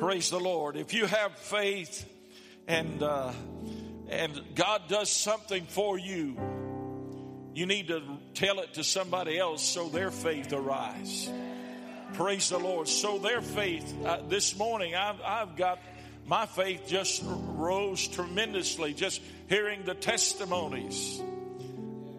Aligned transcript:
Praise 0.00 0.30
the 0.30 0.40
Lord. 0.40 0.78
If 0.78 0.94
you 0.94 1.04
have 1.04 1.36
faith 1.36 2.10
and 2.66 3.02
uh, 3.02 3.32
and 4.08 4.40
God 4.54 4.88
does 4.88 5.10
something 5.10 5.66
for 5.66 5.98
you, 5.98 6.40
you 7.54 7.66
need 7.66 7.88
to 7.88 8.02
tell 8.32 8.60
it 8.60 8.72
to 8.74 8.82
somebody 8.82 9.38
else 9.38 9.62
so 9.62 9.90
their 9.90 10.10
faith 10.10 10.54
arise. 10.54 11.30
Praise 12.14 12.48
the 12.48 12.56
Lord. 12.56 12.88
So 12.88 13.18
their 13.18 13.42
faith 13.42 13.94
uh, 14.02 14.22
this 14.26 14.56
morning, 14.56 14.94
I've, 14.94 15.20
I've 15.20 15.54
got 15.54 15.78
my 16.24 16.46
faith 16.46 16.84
just 16.86 17.22
rose 17.26 18.08
tremendously 18.08 18.94
just 18.94 19.20
hearing 19.50 19.82
the 19.84 19.94
testimonies. 19.94 21.20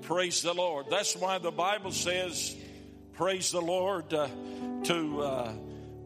Praise 0.03 0.43
the 0.43 0.53
Lord. 0.53 0.85
That's 0.91 1.15
why 1.15 1.39
the 1.39 1.49
Bible 1.49 1.93
says, 1.93 2.55
"Praise 3.13 3.49
the 3.49 3.61
Lord." 3.61 4.13
Uh, 4.13 4.27
to 4.83 5.21
uh, 5.21 5.53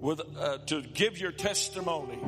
with 0.06 0.22
uh, 0.38 0.60
to 0.68 0.84
give 0.84 1.18
your 1.18 1.32
testimony 1.32 2.20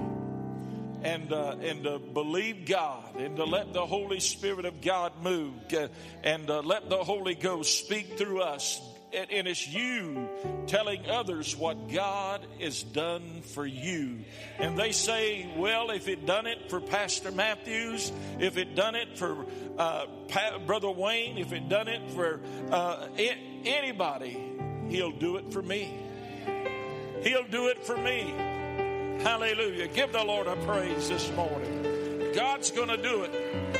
and 1.04 1.32
uh, 1.32 1.56
and 1.62 1.84
to 1.84 2.00
believe 2.00 2.66
God 2.66 3.16
and 3.18 3.36
to 3.36 3.44
let 3.44 3.72
the 3.72 3.86
Holy 3.86 4.20
Spirit 4.20 4.66
of 4.66 4.82
God 4.82 5.14
move 5.22 5.54
uh, 5.74 5.88
and 6.24 6.50
uh, 6.50 6.62
let 6.62 6.90
the 6.90 6.98
Holy 6.98 7.36
Ghost 7.36 7.86
speak 7.86 8.18
through 8.18 8.42
us. 8.42 8.82
And, 9.14 9.48
it's 9.48 9.66
you 9.66 10.28
telling 10.68 11.10
others 11.10 11.56
what 11.56 11.88
God 11.88 12.46
has 12.60 12.84
done 12.84 13.42
for 13.42 13.66
you. 13.66 14.20
And 14.60 14.78
they 14.78 14.92
say, 14.92 15.50
well, 15.56 15.92
if 15.92 16.10
it 16.10 16.26
done 16.26 16.46
it 16.46 16.70
for 16.70 16.82
Pastor 16.82 17.32
Matthews, 17.32 18.12
if 18.38 18.58
it 18.58 18.76
done 18.76 18.96
it 18.96 19.18
for 19.18 19.46
uh, 19.78 20.08
pa- 20.28 20.58
Brother 20.66 20.92
Wayne, 20.92 21.38
if 21.38 21.54
it 21.54 21.70
done 21.70 21.88
it 21.88 22.12
for 22.12 22.42
uh, 22.70 23.08
anybody, 23.64 24.38
he'll 24.90 25.18
do 25.18 25.38
it 25.38 25.54
for 25.54 25.62
me. 25.62 26.07
He'll 27.24 27.48
do 27.48 27.68
it 27.68 27.86
for 27.86 27.98
me. 27.98 28.34
Hallelujah. 29.24 29.88
Give 29.88 30.12
the 30.12 30.24
Lord 30.24 30.48
a 30.48 30.56
praise 30.58 31.10
this 31.10 31.32
morning. 31.36 32.34
God's 32.34 32.72
going 32.72 32.90
to 32.90 32.98
do 32.98 33.24
it. 33.24 33.78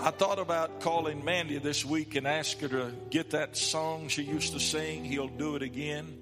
I 0.00 0.10
thought 0.10 0.38
about 0.38 0.80
calling 0.80 1.24
Mandy 1.24 1.58
this 1.58 1.84
week 1.84 2.14
and 2.14 2.26
ask 2.26 2.60
her 2.60 2.68
to 2.68 2.92
get 3.10 3.30
that 3.30 3.56
song 3.56 4.08
she 4.08 4.22
used 4.22 4.52
to 4.52 4.60
sing, 4.60 5.04
He'll 5.04 5.28
Do 5.28 5.56
It 5.56 5.62
Again. 5.62 6.18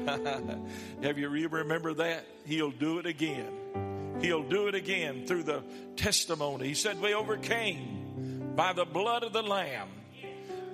Have 1.02 1.18
you, 1.18 1.28
remember 1.28 1.94
that? 1.94 2.26
He'll 2.44 2.70
do 2.70 2.98
it 2.98 3.06
again. 3.06 4.18
He'll 4.20 4.42
do 4.42 4.66
it 4.68 4.74
again 4.74 5.26
through 5.26 5.44
the 5.44 5.62
testimony. 5.96 6.68
He 6.68 6.74
said, 6.74 7.00
We 7.00 7.14
overcame 7.14 8.52
by 8.56 8.72
the 8.72 8.84
blood 8.84 9.22
of 9.22 9.32
the 9.32 9.42
Lamb 9.42 9.88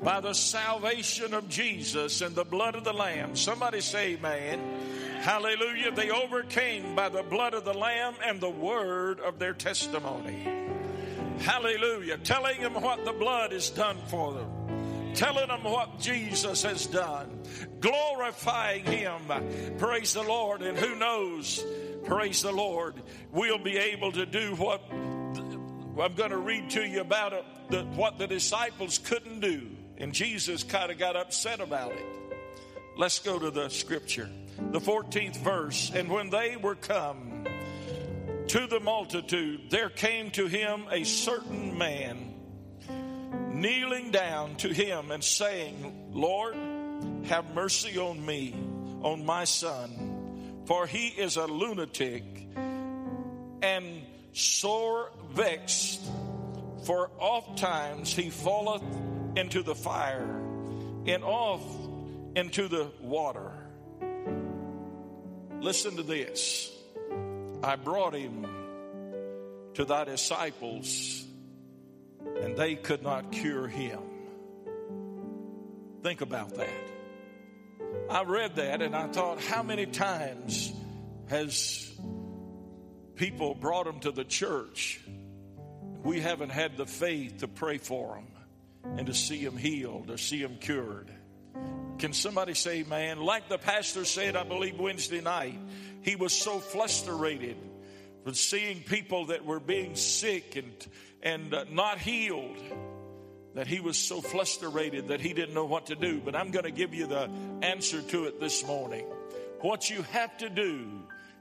by 0.02 0.20
the 0.20 0.34
salvation 0.34 1.34
of 1.34 1.48
Jesus 1.48 2.20
and 2.20 2.34
the 2.34 2.44
blood 2.44 2.74
of 2.74 2.84
the 2.84 2.92
Lamb. 2.92 3.36
Somebody 3.36 3.80
say, 3.80 4.14
Amen. 4.14 4.60
Hallelujah. 5.20 5.90
They 5.90 6.10
overcame 6.10 6.94
by 6.94 7.08
the 7.08 7.22
blood 7.22 7.54
of 7.54 7.64
the 7.64 7.74
Lamb 7.74 8.14
and 8.24 8.40
the 8.40 8.50
word 8.50 9.20
of 9.20 9.38
their 9.38 9.54
testimony. 9.54 10.48
Hallelujah. 11.40 12.18
Telling 12.18 12.60
them 12.60 12.74
what 12.74 13.04
the 13.04 13.12
blood 13.12 13.52
has 13.52 13.70
done 13.70 13.98
for 14.08 14.34
them 14.34 14.66
telling 15.16 15.48
them 15.48 15.64
what 15.64 15.98
Jesus 15.98 16.62
has 16.62 16.86
done, 16.86 17.40
glorifying 17.80 18.84
Him. 18.84 19.22
Praise 19.78 20.12
the 20.12 20.22
Lord. 20.22 20.60
And 20.60 20.76
who 20.76 20.94
knows, 20.94 21.64
praise 22.04 22.42
the 22.42 22.52
Lord, 22.52 22.94
we'll 23.32 23.58
be 23.58 23.78
able 23.78 24.12
to 24.12 24.26
do 24.26 24.54
what 24.56 24.82
I'm 24.90 26.14
going 26.14 26.30
to 26.30 26.36
read 26.36 26.70
to 26.70 26.86
you 26.86 27.00
about 27.00 27.32
what 27.94 28.18
the 28.18 28.26
disciples 28.26 28.98
couldn't 28.98 29.40
do. 29.40 29.75
And 29.98 30.12
Jesus 30.12 30.62
kind 30.62 30.90
of 30.90 30.98
got 30.98 31.16
upset 31.16 31.60
about 31.60 31.92
it. 31.92 32.06
Let's 32.96 33.18
go 33.18 33.38
to 33.38 33.50
the 33.50 33.68
scripture. 33.68 34.28
The 34.72 34.80
14th 34.80 35.36
verse. 35.36 35.90
And 35.94 36.10
when 36.10 36.30
they 36.30 36.56
were 36.56 36.74
come 36.74 37.44
to 38.48 38.66
the 38.66 38.80
multitude, 38.80 39.70
there 39.70 39.90
came 39.90 40.30
to 40.32 40.46
him 40.46 40.84
a 40.90 41.04
certain 41.04 41.76
man, 41.76 42.34
kneeling 43.52 44.10
down 44.10 44.56
to 44.56 44.68
him 44.68 45.10
and 45.10 45.22
saying, 45.22 46.10
Lord, 46.12 46.54
have 47.24 47.54
mercy 47.54 47.98
on 47.98 48.24
me, 48.24 48.54
on 49.02 49.26
my 49.26 49.44
son, 49.44 50.62
for 50.66 50.86
he 50.86 51.08
is 51.08 51.36
a 51.36 51.46
lunatic 51.46 52.22
and 53.62 54.02
sore 54.32 55.10
vexed, 55.32 56.02
for 56.84 57.10
oft 57.18 57.58
times 57.58 58.14
he 58.14 58.30
falleth 58.30 58.82
into 59.36 59.62
the 59.62 59.74
fire 59.74 60.40
and 61.06 61.22
off 61.22 61.62
into 62.34 62.68
the 62.68 62.90
water. 63.00 63.52
Listen 65.60 65.96
to 65.96 66.02
this. 66.02 66.72
I 67.62 67.76
brought 67.76 68.14
him 68.14 68.46
to 69.74 69.84
thy 69.84 70.04
disciples, 70.04 71.24
and 72.40 72.56
they 72.56 72.76
could 72.76 73.02
not 73.02 73.30
cure 73.30 73.68
him. 73.68 74.00
Think 76.02 76.22
about 76.22 76.54
that. 76.56 76.68
I 78.08 78.22
read 78.22 78.56
that 78.56 78.82
and 78.82 78.94
I 78.94 79.08
thought, 79.08 79.40
how 79.40 79.62
many 79.62 79.86
times 79.86 80.72
has 81.28 81.92
people 83.16 83.54
brought 83.54 83.86
him 83.86 84.00
to 84.00 84.12
the 84.12 84.24
church? 84.24 85.00
We 86.04 86.20
haven't 86.20 86.50
had 86.50 86.76
the 86.76 86.86
faith 86.86 87.38
to 87.38 87.48
pray 87.48 87.78
for 87.78 88.14
them 88.14 88.35
and 88.96 89.06
to 89.06 89.14
see 89.14 89.38
him 89.38 89.56
healed 89.56 90.10
or 90.10 90.16
see 90.16 90.40
him 90.40 90.56
cured. 90.58 91.10
Can 91.98 92.12
somebody 92.12 92.54
say, 92.54 92.82
man, 92.82 93.20
like 93.20 93.48
the 93.48 93.58
pastor 93.58 94.04
said, 94.04 94.36
I 94.36 94.44
believe 94.44 94.78
Wednesday 94.78 95.20
night, 95.20 95.58
he 96.02 96.14
was 96.14 96.32
so 96.32 96.58
frustrated 96.58 97.56
with 98.24 98.36
seeing 98.36 98.80
people 98.80 99.26
that 99.26 99.44
were 99.44 99.60
being 99.60 99.94
sick 99.94 100.56
and, 100.56 100.86
and 101.22 101.54
uh, 101.54 101.64
not 101.70 101.98
healed 101.98 102.58
that 103.54 103.66
he 103.66 103.80
was 103.80 103.96
so 103.96 104.20
frustrated 104.20 105.08
that 105.08 105.20
he 105.20 105.32
didn't 105.32 105.54
know 105.54 105.64
what 105.64 105.86
to 105.86 105.94
do. 105.94 106.20
But 106.20 106.36
I'm 106.36 106.50
going 106.50 106.66
to 106.66 106.70
give 106.70 106.92
you 106.92 107.06
the 107.06 107.30
answer 107.62 108.02
to 108.02 108.24
it 108.24 108.38
this 108.38 108.66
morning. 108.66 109.06
What 109.62 109.88
you 109.88 110.02
have 110.02 110.36
to 110.38 110.50
do 110.50 110.86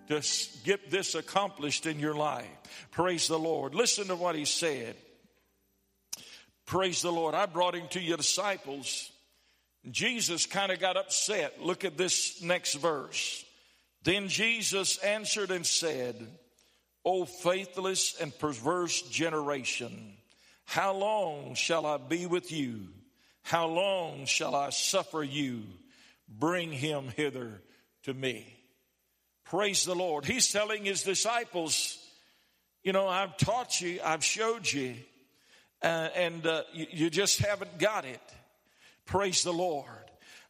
to 0.07 0.21
get 0.63 0.89
this 0.89 1.15
accomplished 1.15 1.85
in 1.85 1.99
your 1.99 2.15
life. 2.15 2.47
Praise 2.91 3.27
the 3.27 3.39
Lord. 3.39 3.75
Listen 3.75 4.07
to 4.07 4.15
what 4.15 4.35
he 4.35 4.45
said. 4.45 4.95
Praise 6.65 7.01
the 7.01 7.11
Lord. 7.11 7.35
I 7.35 7.45
brought 7.45 7.75
him 7.75 7.87
to 7.89 8.01
your 8.01 8.17
disciples. 8.17 9.11
Jesus 9.89 10.45
kind 10.47 10.71
of 10.71 10.79
got 10.79 10.97
upset. 10.97 11.61
Look 11.61 11.85
at 11.85 11.97
this 11.97 12.41
next 12.41 12.75
verse. 12.75 13.45
Then 14.03 14.27
Jesus 14.27 14.97
answered 14.97 15.51
and 15.51 15.65
said, 15.65 16.15
O 17.03 17.25
faithless 17.25 18.15
and 18.19 18.37
perverse 18.37 19.03
generation, 19.03 20.17
how 20.65 20.93
long 20.95 21.53
shall 21.53 21.85
I 21.85 21.97
be 21.97 22.25
with 22.25 22.51
you? 22.51 22.87
How 23.43 23.67
long 23.67 24.25
shall 24.25 24.55
I 24.55 24.71
suffer 24.71 25.21
you? 25.21 25.63
Bring 26.27 26.71
him 26.71 27.09
hither 27.15 27.61
to 28.03 28.13
me. 28.13 28.51
Praise 29.43 29.85
the 29.85 29.93
Lord. 29.93 30.25
He's 30.25 30.51
telling 30.51 30.85
his 30.85 31.03
disciples, 31.03 31.99
you 32.83 32.91
know, 32.91 33.07
I've 33.07 33.37
taught 33.37 33.79
you, 33.79 33.99
I've 34.03 34.23
showed 34.23 34.71
you 34.71 34.95
uh, 35.85 36.09
and 36.15 36.47
uh, 36.47 36.63
you, 36.73 36.87
you 36.91 37.09
just 37.09 37.39
haven't 37.39 37.77
got 37.77 38.05
it. 38.05 38.19
Praise 39.05 39.43
the 39.43 39.53
Lord. 39.53 39.85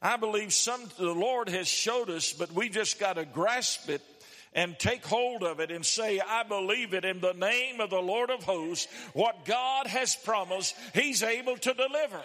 I 0.02 0.16
believe 0.18 0.54
some 0.54 0.82
the 0.98 1.12
Lord 1.12 1.50
has 1.50 1.68
showed 1.68 2.10
us, 2.10 2.32
but 2.32 2.52
we 2.54 2.70
just 2.70 3.00
got 3.00 3.18
to 3.18 3.26
grasp 3.26 3.90
it 3.90 4.02
and 4.54 4.80
take 4.80 5.06
hold 5.06 5.44
of 5.44 5.60
it 5.60 5.72
and 5.72 5.86
say, 5.86 6.22
I 6.22 6.44
believe 6.44 6.94
it 6.94 7.04
in 7.04 7.20
the 7.20 7.34
name 7.34 7.82
of 7.82 7.90
the 7.90 8.00
Lord 8.00 8.30
of 8.30 8.44
hosts. 8.44 8.88
What 9.12 9.44
God 9.44 9.88
has 9.88 10.16
promised, 10.16 10.74
He's 10.94 11.22
able 11.22 11.58
to 11.58 11.74
deliver. 11.74 12.22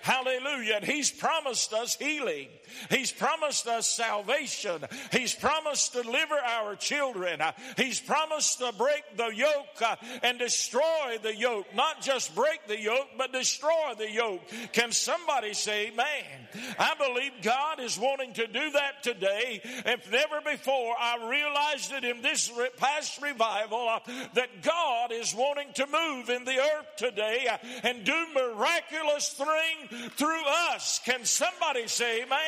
Hallelujah. 0.00 0.76
And 0.76 0.84
He's 0.84 1.10
promised 1.10 1.72
us 1.72 1.96
healing. 1.96 2.48
He's 2.90 3.12
promised 3.12 3.66
us 3.66 3.88
salvation. 3.88 4.84
He's 5.10 5.34
promised 5.34 5.92
to 5.92 6.02
deliver 6.02 6.34
our 6.34 6.76
children. 6.76 7.40
He's 7.76 8.00
promised 8.00 8.58
to 8.58 8.72
break 8.72 9.02
the 9.16 9.28
yoke 9.28 9.82
uh, 9.84 9.96
and 10.22 10.38
destroy 10.38 11.18
the 11.22 11.36
yoke. 11.36 11.66
Not 11.74 12.00
just 12.02 12.34
break 12.34 12.66
the 12.66 12.80
yoke, 12.80 13.08
but 13.18 13.32
destroy 13.32 13.94
the 13.98 14.10
yoke. 14.10 14.40
Can 14.72 14.92
somebody 14.92 15.54
say, 15.54 15.92
man, 15.96 16.74
I 16.78 16.94
believe 16.94 17.32
God 17.42 17.80
is 17.80 17.98
wanting 17.98 18.32
to 18.34 18.46
do 18.46 18.70
that 18.72 19.02
today. 19.02 19.60
If 19.64 20.10
never 20.10 20.40
before, 20.40 20.94
I 20.98 21.28
realized 21.28 21.92
it 21.92 22.04
in 22.04 22.22
this 22.22 22.50
past 22.76 23.20
revival 23.22 23.88
uh, 23.88 24.00
that 24.34 24.62
God 24.62 25.12
is 25.12 25.34
wanting 25.34 25.72
to 25.74 25.86
move 25.86 26.28
in 26.28 26.44
the 26.44 26.58
earth 26.58 26.96
today 26.96 27.46
uh, 27.50 27.58
and 27.82 28.04
do 28.04 28.26
miraculous 28.34 29.28
things 29.28 29.81
through 30.16 30.44
us. 30.72 31.00
Can 31.04 31.24
somebody 31.24 31.86
say 31.86 32.22
amen? 32.22 32.38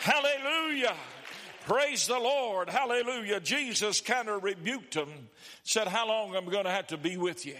Hallelujah. 0.00 0.94
Praise 1.66 2.06
the 2.06 2.18
Lord. 2.18 2.68
Hallelujah. 2.68 3.40
Jesus 3.40 4.00
kind 4.00 4.28
of 4.28 4.44
rebuked 4.44 4.94
him, 4.94 5.08
said, 5.62 5.88
How 5.88 6.06
long 6.06 6.36
am 6.36 6.48
I 6.48 6.52
going 6.52 6.64
to 6.64 6.70
have 6.70 6.88
to 6.88 6.98
be 6.98 7.16
with 7.16 7.46
you? 7.46 7.56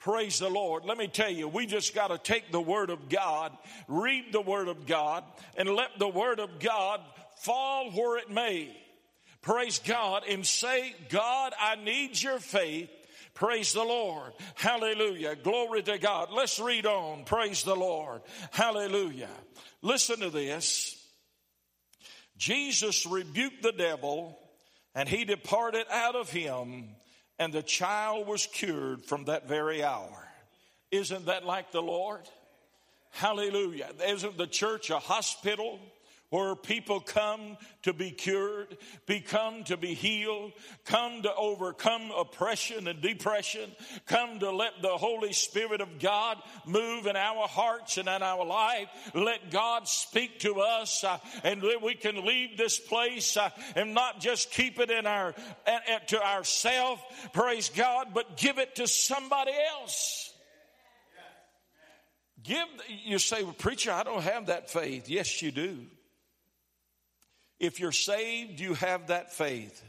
Praise 0.00 0.38
the 0.38 0.50
Lord. 0.50 0.84
Let 0.84 0.98
me 0.98 1.08
tell 1.08 1.30
you, 1.30 1.48
we 1.48 1.66
just 1.66 1.94
got 1.94 2.08
to 2.08 2.18
take 2.18 2.52
the 2.52 2.60
Word 2.60 2.90
of 2.90 3.08
God, 3.08 3.56
read 3.88 4.32
the 4.32 4.40
Word 4.40 4.68
of 4.68 4.86
God, 4.86 5.24
and 5.56 5.68
let 5.70 5.98
the 5.98 6.08
Word 6.08 6.38
of 6.38 6.60
God 6.60 7.00
fall 7.38 7.90
where 7.90 8.18
it 8.18 8.30
may. 8.30 8.76
Praise 9.40 9.78
God 9.78 10.24
and 10.28 10.46
say, 10.46 10.94
God, 11.08 11.54
I 11.58 11.76
need 11.76 12.20
your 12.20 12.38
faith. 12.38 12.90
Praise 13.36 13.74
the 13.74 13.84
Lord. 13.84 14.32
Hallelujah. 14.54 15.36
Glory 15.36 15.82
to 15.82 15.98
God. 15.98 16.30
Let's 16.32 16.58
read 16.58 16.86
on. 16.86 17.24
Praise 17.24 17.62
the 17.62 17.76
Lord. 17.76 18.22
Hallelujah. 18.50 19.28
Listen 19.82 20.20
to 20.20 20.30
this. 20.30 20.96
Jesus 22.38 23.06
rebuked 23.06 23.62
the 23.62 23.72
devil 23.72 24.38
and 24.94 25.06
he 25.06 25.26
departed 25.26 25.84
out 25.90 26.16
of 26.16 26.30
him 26.30 26.88
and 27.38 27.52
the 27.52 27.62
child 27.62 28.26
was 28.26 28.46
cured 28.46 29.04
from 29.04 29.26
that 29.26 29.46
very 29.46 29.84
hour. 29.84 30.26
Isn't 30.90 31.26
that 31.26 31.44
like 31.44 31.72
the 31.72 31.82
Lord? 31.82 32.22
Hallelujah. 33.10 33.90
Isn't 34.08 34.38
the 34.38 34.46
church 34.46 34.88
a 34.88 34.98
hospital? 34.98 35.78
Where 36.30 36.56
people 36.56 37.00
come 37.00 37.56
to 37.82 37.92
be 37.92 38.10
cured, 38.10 38.76
become 39.06 39.64
to 39.64 39.76
be 39.76 39.94
healed, 39.94 40.52
come 40.84 41.22
to 41.22 41.34
overcome 41.34 42.10
oppression 42.16 42.88
and 42.88 43.00
depression, 43.00 43.70
come 44.06 44.38
to 44.40 44.50
let 44.50 44.82
the 44.82 44.88
Holy 44.96 45.32
Spirit 45.32 45.80
of 45.80 45.98
God 45.98 46.38
move 46.66 47.06
in 47.06 47.16
our 47.16 47.46
hearts 47.46 47.96
and 47.96 48.08
in 48.08 48.22
our 48.22 48.44
life. 48.44 48.88
Let 49.14 49.50
God 49.50 49.86
speak 49.86 50.40
to 50.40 50.60
us 50.60 51.04
uh, 51.04 51.18
and 51.44 51.62
that 51.62 51.80
we 51.82 51.94
can 51.94 52.26
leave 52.26 52.56
this 52.56 52.78
place 52.78 53.36
uh, 53.36 53.50
and 53.76 53.94
not 53.94 54.20
just 54.20 54.50
keep 54.50 54.80
it 54.80 54.90
in 54.90 55.06
our, 55.06 55.34
uh, 55.66 55.98
to 56.08 56.22
ourselves, 56.22 57.02
praise 57.32 57.70
God, 57.70 58.08
but 58.14 58.36
give 58.36 58.58
it 58.58 58.76
to 58.76 58.86
somebody 58.86 59.52
else. 59.80 60.32
Give, 62.42 62.68
you 63.04 63.18
say, 63.18 63.42
well, 63.42 63.54
preacher, 63.54 63.90
I 63.90 64.04
don't 64.04 64.22
have 64.22 64.46
that 64.46 64.70
faith. 64.70 65.08
Yes, 65.08 65.42
you 65.42 65.50
do. 65.50 65.78
If 67.58 67.80
you're 67.80 67.92
saved, 67.92 68.60
you 68.60 68.74
have 68.74 69.08
that 69.08 69.32
faith 69.32 69.82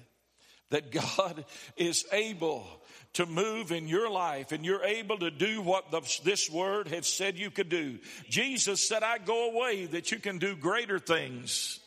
that 0.69 0.91
God 0.91 1.45
is 1.77 2.05
able 2.11 2.65
to 3.13 3.25
move 3.25 3.71
in 3.71 3.87
your 3.87 4.09
life 4.09 4.51
and 4.51 4.65
you're 4.65 4.83
able 4.83 5.17
to 5.17 5.31
do 5.31 5.61
what 5.61 5.91
the, 5.91 6.01
this 6.23 6.49
word 6.49 6.87
has 6.89 7.07
said 7.07 7.37
you 7.37 7.49
could 7.49 7.69
do. 7.69 7.97
Jesus 8.29 8.87
said, 8.87 9.01
I 9.01 9.17
go 9.17 9.51
away 9.51 9.85
that 9.87 10.11
you 10.11 10.19
can 10.19 10.37
do 10.37 10.55
greater 10.55 10.99
things. 10.99 11.79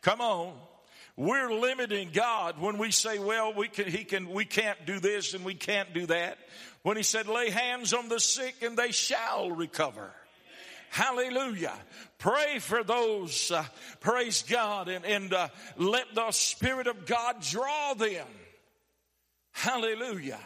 Come 0.00 0.20
on. 0.20 0.54
We're 1.16 1.52
limiting 1.52 2.10
God 2.12 2.58
when 2.58 2.78
we 2.78 2.90
say, 2.90 3.18
well, 3.18 3.52
we 3.52 3.68
can, 3.68 3.86
he 3.86 4.04
can, 4.04 4.30
we 4.30 4.46
can't 4.46 4.86
do 4.86 4.98
this 4.98 5.34
and 5.34 5.44
we 5.44 5.54
can't 5.54 5.92
do 5.92 6.06
that. 6.06 6.38
When 6.82 6.96
he 6.96 7.02
said, 7.02 7.28
lay 7.28 7.50
hands 7.50 7.92
on 7.92 8.08
the 8.08 8.18
sick 8.18 8.56
and 8.62 8.76
they 8.76 8.92
shall 8.92 9.50
recover. 9.50 10.10
Hallelujah. 10.92 11.72
Pray 12.18 12.58
for 12.58 12.84
those, 12.84 13.50
uh, 13.50 13.64
praise 14.00 14.42
God, 14.42 14.90
and, 14.90 15.06
and 15.06 15.32
uh, 15.32 15.48
let 15.78 16.14
the 16.14 16.30
Spirit 16.32 16.86
of 16.86 17.06
God 17.06 17.40
draw 17.40 17.94
them. 17.94 18.26
Hallelujah. 19.52 20.38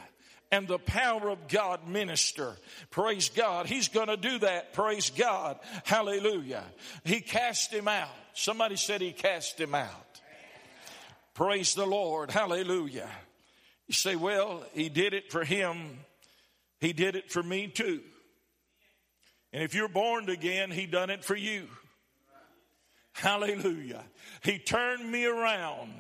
And 0.53 0.69
the 0.69 0.79
power 0.79 1.31
of 1.31 1.49
God 1.49 1.89
minister. 1.89 2.55
Praise 2.93 3.29
God. 3.29 3.67
He's 3.67 3.89
going 3.89 4.07
to 4.07 4.17
do 4.17 4.39
that. 4.39 4.73
Praise 4.73 5.11
God. 5.11 5.59
Hallelujah. 5.83 6.63
He 7.03 7.23
cast 7.23 7.73
him 7.73 7.89
out. 7.89 8.09
Somebody 8.33 8.77
said 8.77 9.01
he 9.01 9.11
cast 9.11 9.61
him 9.61 9.75
out. 9.75 10.21
Praise 11.35 11.75
the 11.75 11.87
Lord. 11.87 12.31
Hallelujah. 12.31 13.11
You 13.89 13.95
say, 13.95 14.15
well, 14.15 14.63
he 14.75 14.91
did 14.91 15.13
it 15.13 15.33
for 15.33 15.43
him. 15.43 15.99
He 16.79 16.93
did 16.93 17.17
it 17.17 17.33
for 17.33 17.43
me 17.43 17.67
too. 17.67 18.01
And 19.53 19.63
if 19.63 19.75
you're 19.75 19.89
born 19.89 20.29
again, 20.29 20.71
He 20.71 20.87
done 20.87 21.11
it 21.11 21.25
for 21.25 21.37
you. 21.37 21.69
Hallelujah. 23.13 24.05
He 24.43 24.59
turned 24.59 25.11
me 25.11 25.25
around 25.25 25.91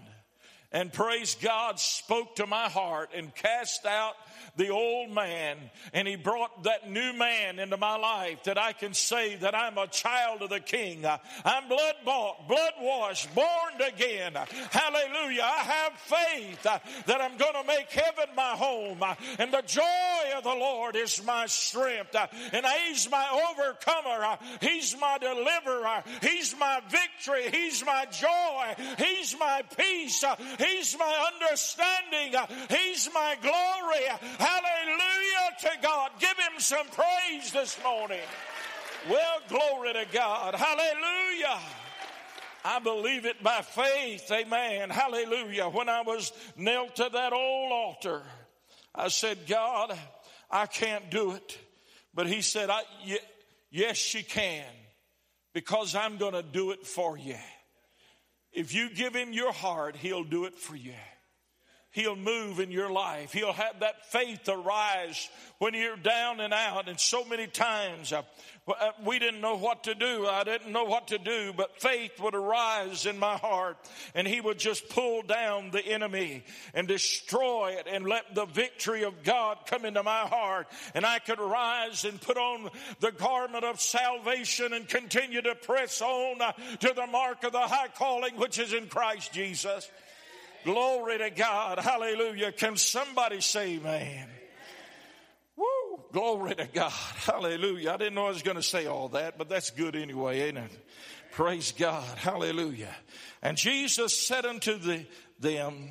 and 0.72 0.92
praise 0.92 1.36
God 1.40 1.78
spoke 1.78 2.36
to 2.36 2.46
my 2.46 2.68
heart 2.68 3.10
and 3.14 3.34
cast 3.34 3.86
out 3.86 4.14
the 4.56 4.70
old 4.70 5.10
man 5.10 5.58
and 5.92 6.08
he 6.08 6.16
brought 6.16 6.64
that 6.64 6.90
new 6.90 7.12
man 7.12 7.58
into 7.58 7.76
my 7.76 7.96
life 7.96 8.44
that 8.44 8.58
I 8.58 8.72
can 8.72 8.94
say 8.94 9.36
that 9.36 9.54
I'm 9.54 9.76
a 9.78 9.86
child 9.86 10.42
of 10.42 10.50
the 10.50 10.60
king. 10.60 11.04
I'm 11.44 11.68
blood 11.68 11.94
bought, 12.04 12.48
blood 12.48 12.72
washed, 12.80 13.34
born 13.34 13.46
again. 13.86 14.32
Hallelujah. 14.70 15.42
I 15.42 15.62
have 15.62 15.92
faith 15.92 16.62
that 16.62 17.20
I'm 17.20 17.36
going 17.36 17.54
to 17.54 17.64
make 17.66 17.90
heaven 17.90 18.34
my 18.34 18.50
home 18.50 19.02
and 19.38 19.52
the 19.52 19.62
joy 19.62 20.36
of 20.36 20.44
the 20.44 20.54
Lord 20.54 20.96
is 20.96 21.22
my 21.24 21.46
strength 21.46 22.16
and 22.52 22.66
he's 22.66 23.10
my 23.10 23.50
overcomer. 23.50 24.38
He's 24.60 24.96
my 24.98 25.18
deliverer. 25.18 26.02
He's 26.22 26.54
my 26.58 26.80
victory. 26.88 27.50
He's 27.50 27.84
my 27.84 28.06
joy. 28.06 28.74
He's 28.98 29.36
my 29.38 29.62
peace. 29.76 30.24
He's 30.58 30.96
my 30.98 31.30
understanding. 31.34 32.40
He's 32.68 33.08
my 33.12 33.36
glory. 33.40 34.06
Hallelujah 34.38 35.56
to 35.60 35.70
God. 35.82 36.10
Give 36.18 36.30
him 36.30 36.58
some 36.58 36.86
praise 36.88 37.52
this 37.52 37.78
morning. 37.82 38.20
Well, 39.08 39.40
glory 39.48 39.92
to 39.92 40.06
God. 40.12 40.54
Hallelujah. 40.54 41.58
I 42.64 42.80
believe 42.80 43.26
it 43.26 43.42
by 43.42 43.62
faith. 43.62 44.30
Amen. 44.30 44.90
Hallelujah. 44.90 45.68
When 45.68 45.88
I 45.88 46.02
was 46.02 46.32
nailed 46.56 46.96
to 46.96 47.08
that 47.12 47.32
old 47.32 47.72
altar, 47.72 48.22
I 48.94 49.08
said, 49.08 49.38
God, 49.46 49.96
I 50.50 50.66
can't 50.66 51.10
do 51.10 51.32
it. 51.32 51.58
But 52.14 52.26
he 52.26 52.42
said, 52.42 52.70
yes, 53.70 54.14
you 54.14 54.24
can 54.24 54.64
because 55.52 55.94
I'm 55.94 56.16
going 56.16 56.34
to 56.34 56.42
do 56.42 56.72
it 56.72 56.86
for 56.86 57.16
you. 57.16 57.36
If 58.56 58.74
you 58.74 58.88
give 58.88 59.14
him 59.14 59.34
your 59.34 59.52
heart, 59.52 59.96
he'll 59.96 60.24
do 60.24 60.46
it 60.46 60.54
for 60.58 60.74
you. 60.74 60.94
He'll 61.90 62.16
move 62.16 62.58
in 62.58 62.70
your 62.70 62.90
life. 62.90 63.32
He'll 63.32 63.52
have 63.52 63.80
that 63.80 64.06
faith 64.06 64.48
arise 64.48 65.28
when 65.58 65.74
you're 65.74 65.96
down 65.96 66.40
and 66.40 66.52
out. 66.52 66.88
And 66.88 66.98
so 66.98 67.24
many 67.24 67.46
times 67.46 68.14
uh, 68.14 68.22
we 69.04 69.20
didn't 69.20 69.40
know 69.40 69.56
what 69.56 69.84
to 69.84 69.94
do. 69.94 70.26
I 70.26 70.42
didn't 70.42 70.72
know 70.72 70.84
what 70.84 71.08
to 71.08 71.18
do, 71.18 71.52
but 71.56 71.80
faith 71.80 72.20
would 72.20 72.34
arise 72.34 73.06
in 73.06 73.16
my 73.16 73.36
heart 73.36 73.76
and 74.14 74.26
he 74.26 74.40
would 74.40 74.58
just 74.58 74.88
pull 74.88 75.22
down 75.22 75.70
the 75.70 75.84
enemy 75.86 76.42
and 76.74 76.88
destroy 76.88 77.76
it 77.78 77.86
and 77.88 78.06
let 78.06 78.34
the 78.34 78.46
victory 78.46 79.04
of 79.04 79.22
God 79.22 79.58
come 79.66 79.84
into 79.84 80.02
my 80.02 80.22
heart. 80.22 80.66
And 80.94 81.06
I 81.06 81.20
could 81.20 81.38
rise 81.38 82.04
and 82.04 82.20
put 82.20 82.36
on 82.36 82.70
the 82.98 83.12
garment 83.12 83.64
of 83.64 83.80
salvation 83.80 84.72
and 84.72 84.88
continue 84.88 85.42
to 85.42 85.54
press 85.54 86.02
on 86.02 86.42
uh, 86.42 86.52
to 86.80 86.92
the 86.94 87.06
mark 87.06 87.44
of 87.44 87.52
the 87.52 87.60
high 87.60 87.88
calling 87.96 88.36
which 88.36 88.58
is 88.58 88.72
in 88.72 88.88
Christ 88.88 89.32
Jesus. 89.32 89.88
Glory 90.64 91.18
to 91.18 91.30
God. 91.30 91.78
Hallelujah. 91.78 92.50
Can 92.50 92.76
somebody 92.76 93.40
say 93.40 93.76
amen? 93.76 94.28
Glory 96.16 96.54
to 96.54 96.66
God. 96.72 96.90
Hallelujah. 97.26 97.90
I 97.90 97.98
didn't 97.98 98.14
know 98.14 98.24
I 98.24 98.30
was 98.30 98.40
going 98.40 98.56
to 98.56 98.62
say 98.62 98.86
all 98.86 99.10
that, 99.10 99.36
but 99.36 99.50
that's 99.50 99.68
good 99.68 99.94
anyway, 99.94 100.48
ain't 100.48 100.56
it? 100.56 100.70
Praise 101.32 101.72
God. 101.72 102.06
Hallelujah. 102.16 102.96
And 103.42 103.58
Jesus 103.58 104.16
said 104.16 104.46
unto 104.46 104.78
the, 104.78 105.04
them, 105.38 105.90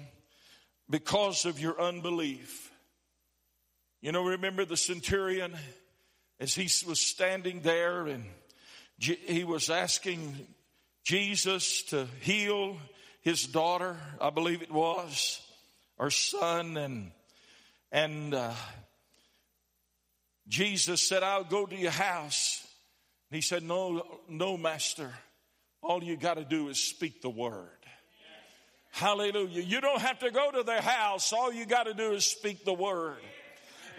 because 0.89 1.45
of 1.45 1.59
your 1.59 1.79
unbelief. 1.79 2.71
You 4.01 4.13
know, 4.13 4.23
remember 4.23 4.65
the 4.65 4.77
centurion 4.77 5.53
as 6.39 6.55
he 6.55 6.63
was 6.87 6.99
standing 6.99 7.61
there 7.61 8.07
and 8.07 8.25
he 8.97 9.43
was 9.43 9.69
asking 9.69 10.47
Jesus 11.03 11.83
to 11.89 12.07
heal 12.21 12.77
his 13.21 13.43
daughter, 13.43 13.95
I 14.19 14.31
believe 14.31 14.63
it 14.63 14.71
was, 14.71 15.39
or 15.99 16.09
son, 16.09 16.77
and 16.77 17.11
and 17.91 18.33
uh, 18.33 18.53
Jesus 20.47 21.01
said, 21.07 21.23
"I'll 21.23 21.43
go 21.43 21.65
to 21.65 21.75
your 21.75 21.91
house." 21.91 22.65
And 23.29 23.35
he 23.35 23.41
said, 23.41 23.63
"No, 23.63 24.19
no, 24.27 24.57
Master. 24.57 25.13
All 25.81 26.03
you 26.03 26.17
got 26.17 26.35
to 26.35 26.45
do 26.45 26.69
is 26.69 26.79
speak 26.79 27.21
the 27.21 27.29
word." 27.29 27.69
Hallelujah. 28.91 29.61
You 29.61 29.81
don't 29.81 30.01
have 30.01 30.19
to 30.19 30.31
go 30.31 30.51
to 30.51 30.63
their 30.63 30.81
house. 30.81 31.33
All 31.33 31.51
you 31.51 31.65
got 31.65 31.83
to 31.83 31.93
do 31.93 32.13
is 32.13 32.25
speak 32.25 32.63
the 32.63 32.73
word. 32.73 33.17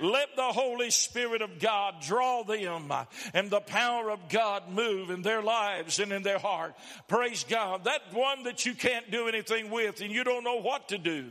Let 0.01 0.37
the 0.37 0.43
Holy 0.43 0.91
Spirit 0.91 1.43
of 1.43 1.59
God 1.59 1.97
draw 2.03 2.43
them 2.43 2.93
and 3.35 3.51
the 3.51 3.61
power 3.61 4.11
of 4.11 4.29
God 4.29 4.69
move 4.71 5.11
in 5.11 5.23
their 5.23 5.43
lives 5.43 5.99
and 5.99 6.13
in 6.13 6.23
their 6.23 6.39
heart. 6.39 6.75
Praise 7.09 7.45
God. 7.45 7.85
That 7.85 8.13
one 8.13 8.45
that 8.45 8.67
you 8.67 8.75
can't 8.75 9.11
do 9.11 9.29
anything 9.29 9.71
with 9.71 10.01
and 10.01 10.11
you 10.11 10.25
don't 10.25 10.45
know 10.45 10.61
what 10.61 10.89
to 10.89 10.99
do. 10.99 11.31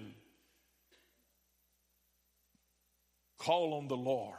Call 3.38 3.76
on 3.76 3.88
the 3.88 3.98
Lord. 3.98 4.36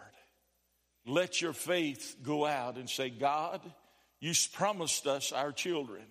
Let 1.07 1.41
your 1.41 1.53
faith 1.53 2.17
go 2.23 2.45
out 2.45 2.77
and 2.77 2.91
say, 2.91 3.11
God, 3.11 3.61
you 4.21 4.33
promised 4.53 5.07
us 5.07 5.33
our 5.33 5.53
children. 5.53 6.03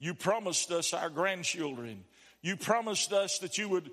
You 0.00 0.14
promised 0.14 0.70
us 0.70 0.92
our 0.92 1.10
grandchildren. 1.10 2.04
You 2.42 2.56
promised 2.56 3.12
us 3.12 3.38
that 3.40 3.58
you 3.58 3.68
would 3.68 3.90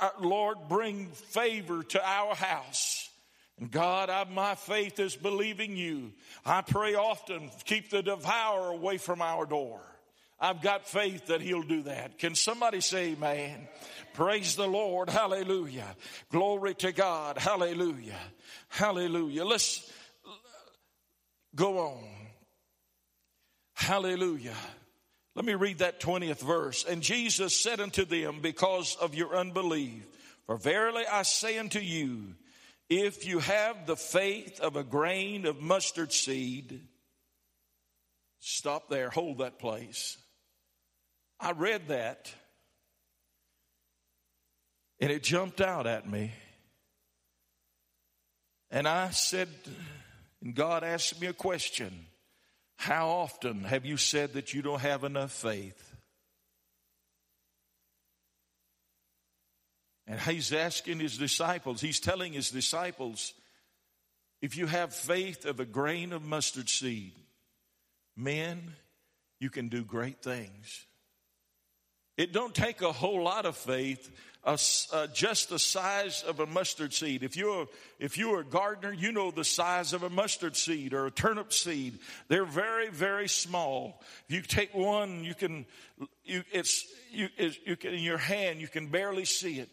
uh, 0.00 0.10
Lord, 0.20 0.58
bring 0.68 1.06
favor 1.06 1.82
to 1.82 2.06
our 2.06 2.34
house. 2.34 3.10
And 3.58 3.70
God, 3.70 4.10
I, 4.10 4.24
my 4.24 4.54
faith 4.54 5.00
is 5.00 5.16
believing 5.16 5.76
you. 5.76 6.12
I 6.44 6.62
pray 6.62 6.94
often, 6.94 7.50
keep 7.64 7.90
the 7.90 8.02
devourer 8.02 8.68
away 8.68 8.98
from 8.98 9.20
our 9.20 9.46
door. 9.46 9.80
I've 10.40 10.62
got 10.62 10.86
faith 10.86 11.26
that 11.26 11.40
he'll 11.40 11.62
do 11.62 11.82
that. 11.82 12.18
Can 12.18 12.34
somebody 12.34 12.80
say 12.80 13.12
amen? 13.12 13.68
Praise 14.14 14.56
the 14.56 14.66
Lord. 14.66 15.10
Hallelujah. 15.10 15.96
Glory 16.30 16.74
to 16.76 16.92
God. 16.92 17.38
Hallelujah. 17.38 18.18
Hallelujah. 18.68 19.44
Let's 19.44 19.90
go 21.54 21.78
on. 21.78 22.04
Hallelujah. 23.74 24.56
Let 25.34 25.44
me 25.44 25.54
read 25.54 25.78
that 25.78 26.00
20th 26.00 26.40
verse. 26.40 26.84
And 26.84 27.00
Jesus 27.00 27.54
said 27.54 27.80
unto 27.80 28.04
them, 28.04 28.40
Because 28.40 28.96
of 28.96 29.14
your 29.14 29.36
unbelief, 29.36 30.04
for 30.46 30.56
verily 30.56 31.04
I 31.10 31.22
say 31.22 31.58
unto 31.58 31.78
you, 31.78 32.34
if 32.88 33.26
you 33.26 33.38
have 33.38 33.86
the 33.86 33.96
faith 33.96 34.60
of 34.60 34.76
a 34.76 34.82
grain 34.82 35.46
of 35.46 35.60
mustard 35.60 36.12
seed, 36.12 36.80
stop 38.40 38.88
there, 38.88 39.10
hold 39.10 39.38
that 39.38 39.58
place. 39.58 40.16
I 41.40 41.52
read 41.52 41.88
that 41.88 42.32
and 45.00 45.10
it 45.12 45.22
jumped 45.22 45.60
out 45.60 45.86
at 45.86 46.08
me. 46.08 46.32
And 48.70 48.86
I 48.86 49.10
said, 49.10 49.48
and 50.42 50.54
God 50.54 50.84
asked 50.84 51.20
me 51.20 51.26
a 51.26 51.32
question 51.32 52.06
How 52.76 53.08
often 53.08 53.64
have 53.64 53.86
you 53.86 53.96
said 53.96 54.34
that 54.34 54.52
you 54.52 54.62
don't 54.62 54.80
have 54.80 55.04
enough 55.04 55.32
faith? 55.32 55.84
And 60.06 60.18
he's 60.20 60.54
asking 60.54 61.00
his 61.00 61.18
disciples, 61.18 61.80
he's 61.80 62.00
telling 62.00 62.32
his 62.32 62.50
disciples, 62.50 63.34
if 64.40 64.56
you 64.56 64.66
have 64.66 64.94
faith 64.94 65.44
of 65.44 65.60
a 65.60 65.66
grain 65.66 66.12
of 66.12 66.24
mustard 66.24 66.68
seed, 66.68 67.12
men, 68.16 68.74
you 69.38 69.50
can 69.50 69.68
do 69.68 69.84
great 69.84 70.22
things. 70.22 70.86
It 72.18 72.32
don't 72.32 72.52
take 72.52 72.82
a 72.82 72.90
whole 72.90 73.22
lot 73.22 73.46
of 73.46 73.56
faith, 73.56 74.10
uh, 74.44 74.58
uh, 74.92 75.06
just 75.06 75.50
the 75.50 75.58
size 75.58 76.24
of 76.24 76.40
a 76.40 76.46
mustard 76.46 76.92
seed. 76.92 77.22
If 77.22 77.36
you're 77.36 77.68
if 78.00 78.18
you're 78.18 78.40
a 78.40 78.44
gardener, 78.44 78.92
you 78.92 79.12
know 79.12 79.30
the 79.30 79.44
size 79.44 79.92
of 79.92 80.02
a 80.02 80.10
mustard 80.10 80.56
seed 80.56 80.94
or 80.94 81.06
a 81.06 81.12
turnip 81.12 81.52
seed. 81.52 82.00
They're 82.26 82.44
very 82.44 82.90
very 82.90 83.28
small. 83.28 84.02
If 84.28 84.34
you 84.34 84.42
take 84.42 84.74
one, 84.74 85.22
you 85.22 85.34
can 85.34 85.64
you 86.24 86.42
it's 86.52 86.84
you, 87.12 87.28
it's, 87.38 87.56
you 87.64 87.76
can 87.76 87.94
in 87.94 88.02
your 88.02 88.18
hand 88.18 88.60
you 88.60 88.68
can 88.68 88.88
barely 88.88 89.24
see 89.24 89.60
it. 89.60 89.70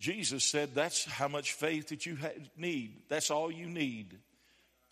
Jesus 0.00 0.44
said 0.44 0.74
that's 0.74 1.04
how 1.04 1.28
much 1.28 1.52
faith 1.52 1.88
that 1.88 2.06
you 2.06 2.16
need. 2.56 3.02
That's 3.10 3.30
all 3.30 3.52
you 3.52 3.66
need 3.66 4.18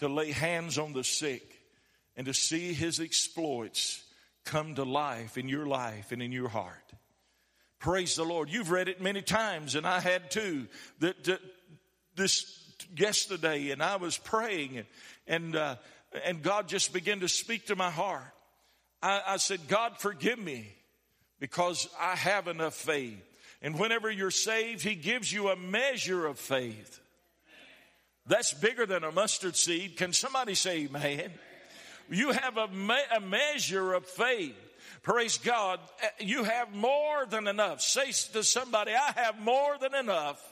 to 0.01 0.09
lay 0.09 0.33
hands 0.33 0.77
on 0.77 0.93
the 0.93 1.03
sick 1.03 1.63
and 2.15 2.27
to 2.27 2.35
see 2.35 2.75
his 2.75 3.01
exploits 3.01 4.05
come 4.45 4.75
to 4.77 4.85
life 4.85 5.39
in 5.39 5.49
your 5.49 5.67
life 5.67 6.13
and 6.13 6.23
in 6.23 6.33
your 6.33 6.49
heart. 6.49 6.77
Praise 7.79 8.17
the 8.17 8.25
Lord. 8.25 8.51
You've 8.51 8.71
read 8.71 8.89
it 8.89 9.01
many 9.01 9.23
times, 9.23 9.75
and 9.75 9.87
I 9.87 10.01
had 10.01 10.31
too. 10.31 10.67
That, 10.99 11.25
that 11.25 11.41
this 12.15 12.75
yesterday, 12.97 13.71
and 13.71 13.83
I 13.83 13.97
was 13.97 14.19
praying, 14.19 14.79
and 14.79 14.87
and, 15.27 15.57
uh, 15.57 15.77
and 16.25 16.43
God 16.43 16.69
just 16.69 16.93
began 16.93 17.21
to 17.21 17.29
speak 17.29 17.67
to 17.67 17.77
my 17.77 17.91
heart. 17.91 18.25
I, 19.03 19.23
I 19.27 19.37
said, 19.37 19.69
God, 19.69 19.99
forgive 19.99 20.39
me 20.39 20.75
because 21.39 21.89
I 21.99 22.17
have 22.17 22.49
enough 22.49 22.75
faith 22.75 23.23
and 23.63 23.79
whenever 23.79 24.11
you're 24.11 24.31
saved, 24.31 24.83
He 24.83 24.95
gives 24.95 25.33
you 25.33 25.51
a 25.51 25.57
measure 25.57 26.27
of 26.27 26.39
faith. 26.39 27.01
That's 28.27 28.53
bigger 28.55 28.87
than 28.87 29.05
a 29.05 29.13
mustard 29.13 29.57
seed. 29.57 29.97
Can 29.97 30.13
somebody 30.13 30.55
say 30.55 30.85
amen? 30.85 31.31
You 32.11 32.33
have 32.33 32.57
a, 32.57 32.69
me- 32.69 32.97
a 33.17 33.21
measure 33.21 33.95
of 33.95 34.05
faith. 34.05 34.57
Praise 35.03 35.39
God. 35.39 35.81
Uh, 36.03 36.09
you 36.19 36.45
have 36.45 36.75
more 36.75 37.25
than 37.27 37.47
enough. 37.47 37.81
Say 37.81 38.11
to 38.33 38.43
somebody, 38.43 38.93
I 38.93 39.13
have 39.21 39.41
more 39.41 39.79
than 39.79 39.95
enough. 39.95 40.45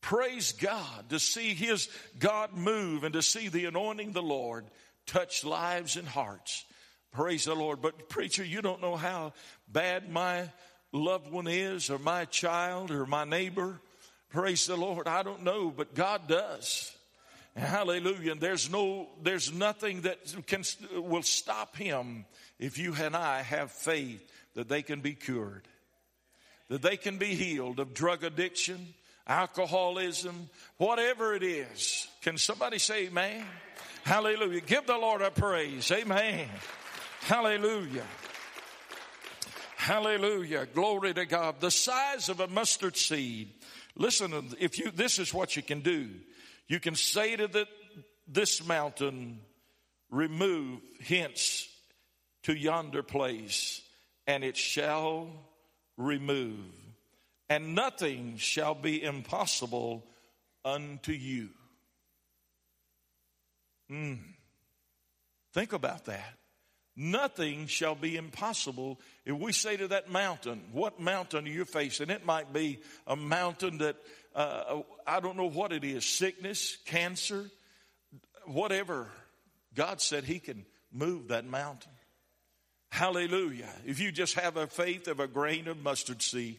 Praise 0.00 0.52
God 0.52 1.10
to 1.10 1.18
see 1.18 1.54
His 1.54 1.88
God 2.18 2.54
move 2.54 3.04
and 3.04 3.12
to 3.12 3.22
see 3.22 3.48
the 3.48 3.66
anointing 3.66 4.08
of 4.08 4.14
the 4.14 4.22
Lord 4.22 4.64
touch 5.06 5.44
lives 5.44 5.96
and 5.96 6.08
hearts. 6.08 6.64
Praise 7.12 7.44
the 7.44 7.54
Lord. 7.54 7.82
But, 7.82 8.08
preacher, 8.08 8.44
you 8.44 8.62
don't 8.62 8.80
know 8.80 8.96
how 8.96 9.32
bad 9.68 10.10
my 10.10 10.48
loved 10.92 11.30
one 11.30 11.48
is, 11.48 11.90
or 11.90 11.98
my 11.98 12.24
child, 12.26 12.90
or 12.90 13.04
my 13.06 13.24
neighbor. 13.24 13.80
Praise 14.30 14.66
the 14.66 14.76
Lord. 14.76 15.08
I 15.08 15.22
don't 15.22 15.42
know, 15.42 15.70
but 15.70 15.94
God 15.94 16.28
does. 16.28 16.96
Hallelujah. 17.56 18.32
And 18.32 18.40
there's 18.40 18.70
no, 18.70 19.08
there's 19.22 19.52
nothing 19.52 20.02
that 20.02 20.18
can, 20.46 20.62
will 20.94 21.22
stop 21.22 21.76
him 21.76 22.24
if 22.58 22.78
you 22.78 22.94
and 22.94 23.16
I 23.16 23.42
have 23.42 23.72
faith 23.72 24.26
that 24.54 24.68
they 24.68 24.82
can 24.82 25.00
be 25.00 25.14
cured, 25.14 25.66
that 26.68 26.82
they 26.82 26.96
can 26.96 27.18
be 27.18 27.34
healed 27.34 27.80
of 27.80 27.94
drug 27.94 28.24
addiction, 28.24 28.94
alcoholism, 29.26 30.48
whatever 30.76 31.34
it 31.34 31.42
is. 31.42 32.08
Can 32.22 32.38
somebody 32.38 32.78
say 32.78 33.06
amen? 33.06 33.44
Hallelujah. 34.04 34.60
Give 34.60 34.86
the 34.86 34.96
Lord 34.96 35.22
a 35.22 35.30
praise. 35.30 35.90
Amen. 35.90 36.48
Hallelujah. 37.22 38.06
Hallelujah. 39.76 40.66
Glory 40.66 41.14
to 41.14 41.26
God. 41.26 41.60
The 41.60 41.70
size 41.70 42.28
of 42.28 42.40
a 42.40 42.48
mustard 42.48 42.96
seed. 42.96 43.50
Listen, 43.96 44.54
if 44.58 44.78
you, 44.78 44.90
this 44.90 45.18
is 45.18 45.32
what 45.34 45.56
you 45.56 45.62
can 45.62 45.80
do. 45.80 46.08
You 46.70 46.78
can 46.78 46.94
say 46.94 47.34
to 47.34 47.48
the, 47.48 47.66
this 48.28 48.64
mountain, 48.64 49.40
remove 50.08 50.80
hence 51.04 51.68
to 52.44 52.54
yonder 52.54 53.02
place, 53.02 53.82
and 54.28 54.44
it 54.44 54.56
shall 54.56 55.30
remove, 55.96 56.70
and 57.48 57.74
nothing 57.74 58.36
shall 58.36 58.76
be 58.76 59.02
impossible 59.02 60.06
unto 60.64 61.10
you. 61.10 61.48
Mm. 63.90 64.20
Think 65.52 65.72
about 65.72 66.04
that. 66.04 66.34
Nothing 66.96 67.66
shall 67.66 67.94
be 67.94 68.16
impossible 68.16 69.00
if 69.24 69.36
we 69.36 69.52
say 69.52 69.76
to 69.76 69.88
that 69.88 70.10
mountain, 70.10 70.62
What 70.72 71.00
mountain 71.00 71.46
are 71.46 71.50
you 71.50 71.64
facing? 71.64 72.10
It 72.10 72.26
might 72.26 72.52
be 72.52 72.80
a 73.06 73.16
mountain 73.16 73.78
that 73.78 73.96
uh, 74.34 74.82
I 75.06 75.20
don't 75.20 75.36
know 75.36 75.48
what 75.48 75.72
it 75.72 75.84
is 75.84 76.04
sickness, 76.04 76.76
cancer, 76.84 77.50
whatever. 78.44 79.08
God 79.74 80.00
said 80.00 80.24
He 80.24 80.40
can 80.40 80.64
move 80.92 81.28
that 81.28 81.46
mountain. 81.46 81.92
Hallelujah. 82.90 83.72
If 83.86 84.00
you 84.00 84.10
just 84.10 84.34
have 84.34 84.56
a 84.56 84.66
faith 84.66 85.06
of 85.06 85.20
a 85.20 85.28
grain 85.28 85.68
of 85.68 85.82
mustard 85.82 86.22
seed. 86.22 86.58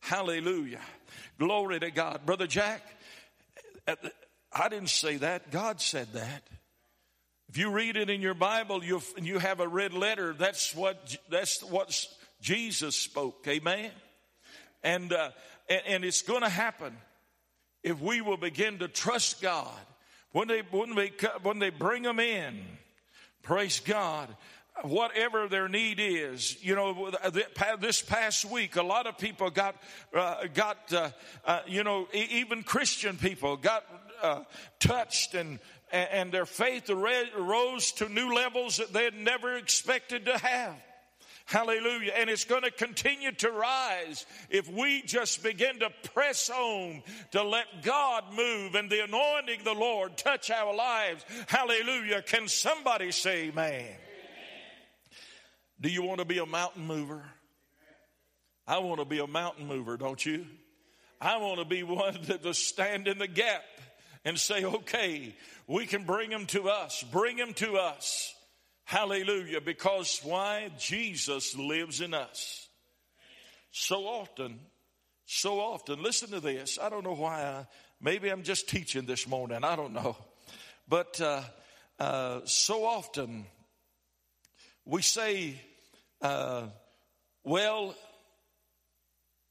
Hallelujah. 0.00 0.80
Glory 1.38 1.80
to 1.80 1.90
God. 1.90 2.24
Brother 2.26 2.46
Jack, 2.46 2.82
I 4.52 4.68
didn't 4.68 4.90
say 4.90 5.16
that. 5.16 5.50
God 5.50 5.80
said 5.80 6.12
that. 6.12 6.42
If 7.50 7.58
you 7.58 7.72
read 7.72 7.96
it 7.96 8.08
in 8.08 8.20
your 8.20 8.34
Bible, 8.34 8.84
you 8.84 9.02
you 9.20 9.40
have 9.40 9.58
a 9.58 9.66
red 9.66 9.92
letter. 9.92 10.32
That's 10.32 10.72
what 10.72 11.16
that's 11.28 11.64
what 11.64 12.06
Jesus 12.40 12.94
spoke. 12.94 13.44
Amen. 13.48 13.90
And 14.84 15.12
uh, 15.12 15.30
and, 15.68 15.82
and 15.84 16.04
it's 16.04 16.22
going 16.22 16.42
to 16.42 16.48
happen 16.48 16.96
if 17.82 18.00
we 18.00 18.20
will 18.20 18.36
begin 18.36 18.78
to 18.78 18.86
trust 18.86 19.42
God 19.42 19.76
when 20.30 20.46
they 20.46 20.62
when 20.70 20.94
they 20.94 21.10
when 21.42 21.58
they 21.58 21.70
bring 21.70 22.04
them 22.04 22.20
in. 22.20 22.64
Praise 23.42 23.80
God 23.80 24.28
whatever 24.82 25.48
their 25.48 25.68
need 25.68 25.98
is. 26.00 26.56
You 26.62 26.74
know, 26.74 27.10
this 27.80 28.00
past 28.00 28.44
week, 28.44 28.76
a 28.76 28.82
lot 28.82 29.06
of 29.06 29.18
people 29.18 29.50
got, 29.50 29.76
uh, 30.14 30.44
got, 30.54 30.92
uh, 30.92 31.10
uh, 31.44 31.60
you 31.66 31.84
know, 31.84 32.08
even 32.14 32.62
Christian 32.62 33.16
people 33.16 33.56
got 33.56 33.84
uh, 34.22 34.44
touched 34.78 35.34
and, 35.34 35.58
and 35.92 36.32
their 36.32 36.46
faith 36.46 36.88
rose 36.90 37.92
to 37.92 38.08
new 38.08 38.34
levels 38.34 38.76
that 38.78 38.92
they 38.92 39.04
had 39.04 39.14
never 39.14 39.56
expected 39.56 40.26
to 40.26 40.38
have. 40.38 40.76
Hallelujah. 41.50 42.12
And 42.16 42.30
it's 42.30 42.44
going 42.44 42.62
to 42.62 42.70
continue 42.70 43.32
to 43.32 43.50
rise 43.50 44.24
if 44.50 44.70
we 44.70 45.02
just 45.02 45.42
begin 45.42 45.80
to 45.80 45.90
press 46.14 46.48
on 46.48 47.02
to 47.32 47.42
let 47.42 47.82
God 47.82 48.24
move 48.32 48.76
and 48.76 48.88
the 48.88 49.02
anointing 49.02 49.58
of 49.58 49.64
the 49.64 49.74
Lord 49.74 50.16
touch 50.16 50.50
our 50.52 50.72
lives. 50.72 51.24
Hallelujah. 51.48 52.22
Can 52.22 52.46
somebody 52.46 53.10
say 53.10 53.48
amen? 53.48 53.72
amen. 53.72 53.96
Do 55.80 55.88
you 55.88 56.02
want 56.02 56.20
to 56.20 56.24
be 56.24 56.38
a 56.38 56.46
mountain 56.46 56.86
mover? 56.86 57.24
I 58.64 58.78
want 58.78 59.00
to 59.00 59.04
be 59.04 59.18
a 59.18 59.26
mountain 59.26 59.66
mover, 59.66 59.96
don't 59.96 60.24
you? 60.24 60.46
I 61.20 61.38
want 61.38 61.58
to 61.58 61.64
be 61.64 61.82
one 61.82 62.14
to 62.42 62.54
stand 62.54 63.08
in 63.08 63.18
the 63.18 63.26
gap 63.26 63.64
and 64.24 64.38
say, 64.38 64.64
okay, 64.64 65.34
we 65.66 65.86
can 65.86 66.04
bring 66.04 66.30
them 66.30 66.46
to 66.46 66.68
us. 66.68 67.04
Bring 67.10 67.36
them 67.36 67.54
to 67.54 67.76
us. 67.76 68.34
Hallelujah. 68.84 69.60
Because 69.60 70.20
why? 70.22 70.70
Jesus 70.78 71.56
lives 71.56 72.00
in 72.00 72.12
us. 72.12 72.68
So 73.70 74.04
often, 74.06 74.58
so 75.26 75.60
often, 75.60 76.02
listen 76.02 76.30
to 76.30 76.40
this. 76.40 76.78
I 76.80 76.88
don't 76.88 77.04
know 77.04 77.14
why. 77.14 77.42
I, 77.42 77.66
maybe 78.00 78.28
I'm 78.28 78.42
just 78.42 78.68
teaching 78.68 79.06
this 79.06 79.28
morning. 79.28 79.62
I 79.62 79.76
don't 79.76 79.92
know. 79.92 80.16
But 80.88 81.20
uh, 81.20 81.42
uh, 82.00 82.40
so 82.44 82.84
often 82.84 83.46
we 84.84 85.02
say, 85.02 85.54
uh, 86.20 86.64
well, 87.44 87.94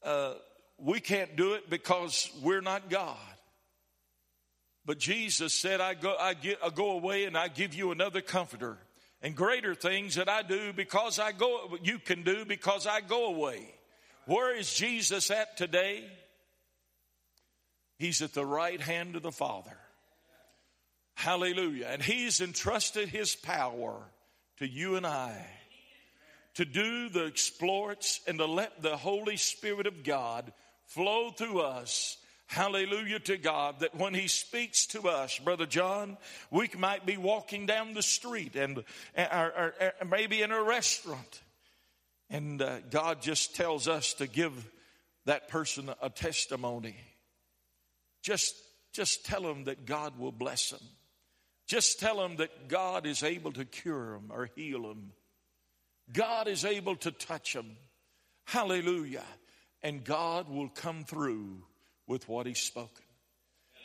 uh, 0.02 0.34
we 0.78 1.00
can't 1.00 1.34
do 1.34 1.54
it 1.54 1.70
because 1.70 2.30
we're 2.42 2.60
not 2.60 2.90
God. 2.90 3.16
But 4.90 4.98
Jesus 4.98 5.54
said, 5.54 5.80
I 5.80 5.94
go, 5.94 6.16
I, 6.18 6.34
get, 6.34 6.58
I 6.64 6.68
go 6.68 6.90
away 6.90 7.22
and 7.22 7.38
I 7.38 7.46
give 7.46 7.74
you 7.74 7.92
another 7.92 8.20
comforter 8.20 8.76
and 9.22 9.36
greater 9.36 9.72
things 9.72 10.16
that 10.16 10.28
I 10.28 10.42
do 10.42 10.72
because 10.72 11.20
I 11.20 11.30
go, 11.30 11.78
you 11.80 12.00
can 12.00 12.24
do 12.24 12.44
because 12.44 12.88
I 12.88 13.00
go 13.00 13.26
away. 13.26 13.72
Where 14.26 14.52
is 14.52 14.74
Jesus 14.74 15.30
at 15.30 15.56
today? 15.56 16.02
He's 18.00 18.20
at 18.20 18.34
the 18.34 18.44
right 18.44 18.80
hand 18.80 19.14
of 19.14 19.22
the 19.22 19.30
Father. 19.30 19.78
Hallelujah. 21.14 21.86
And 21.88 22.02
He's 22.02 22.40
entrusted 22.40 23.10
His 23.10 23.36
power 23.36 23.94
to 24.58 24.66
you 24.66 24.96
and 24.96 25.06
I 25.06 25.46
to 26.54 26.64
do 26.64 27.08
the 27.10 27.26
exploits 27.26 28.18
and 28.26 28.38
to 28.38 28.46
let 28.46 28.82
the 28.82 28.96
Holy 28.96 29.36
Spirit 29.36 29.86
of 29.86 30.02
God 30.02 30.52
flow 30.86 31.30
through 31.30 31.60
us. 31.60 32.16
Hallelujah 32.50 33.20
to 33.20 33.36
God 33.36 33.78
that 33.78 33.94
when 33.94 34.12
He 34.12 34.26
speaks 34.26 34.84
to 34.86 35.02
us, 35.02 35.38
Brother 35.38 35.66
John, 35.66 36.18
we 36.50 36.68
might 36.76 37.06
be 37.06 37.16
walking 37.16 37.64
down 37.64 37.94
the 37.94 38.02
street 38.02 38.56
and 38.56 38.82
or, 39.16 39.24
or, 39.30 39.74
or 40.00 40.04
maybe 40.04 40.42
in 40.42 40.50
a 40.50 40.60
restaurant. 40.60 41.42
And 42.28 42.60
uh, 42.60 42.80
God 42.90 43.22
just 43.22 43.54
tells 43.54 43.86
us 43.86 44.14
to 44.14 44.26
give 44.26 44.68
that 45.26 45.46
person 45.46 45.90
a 46.02 46.10
testimony. 46.10 46.96
Just, 48.20 48.56
just 48.92 49.24
tell 49.24 49.42
them 49.42 49.64
that 49.64 49.86
God 49.86 50.18
will 50.18 50.32
bless 50.32 50.70
them. 50.70 50.82
Just 51.68 52.00
tell 52.00 52.16
them 52.16 52.34
that 52.38 52.66
God 52.66 53.06
is 53.06 53.22
able 53.22 53.52
to 53.52 53.64
cure 53.64 54.14
them 54.14 54.32
or 54.32 54.50
heal 54.56 54.82
them. 54.82 55.12
God 56.12 56.48
is 56.48 56.64
able 56.64 56.96
to 56.96 57.12
touch 57.12 57.52
them. 57.52 57.76
Hallelujah. 58.44 59.26
And 59.84 60.02
God 60.02 60.48
will 60.48 60.68
come 60.68 61.04
through 61.04 61.62
with 62.10 62.28
what 62.28 62.44
He's 62.44 62.60
spoken. 62.60 63.04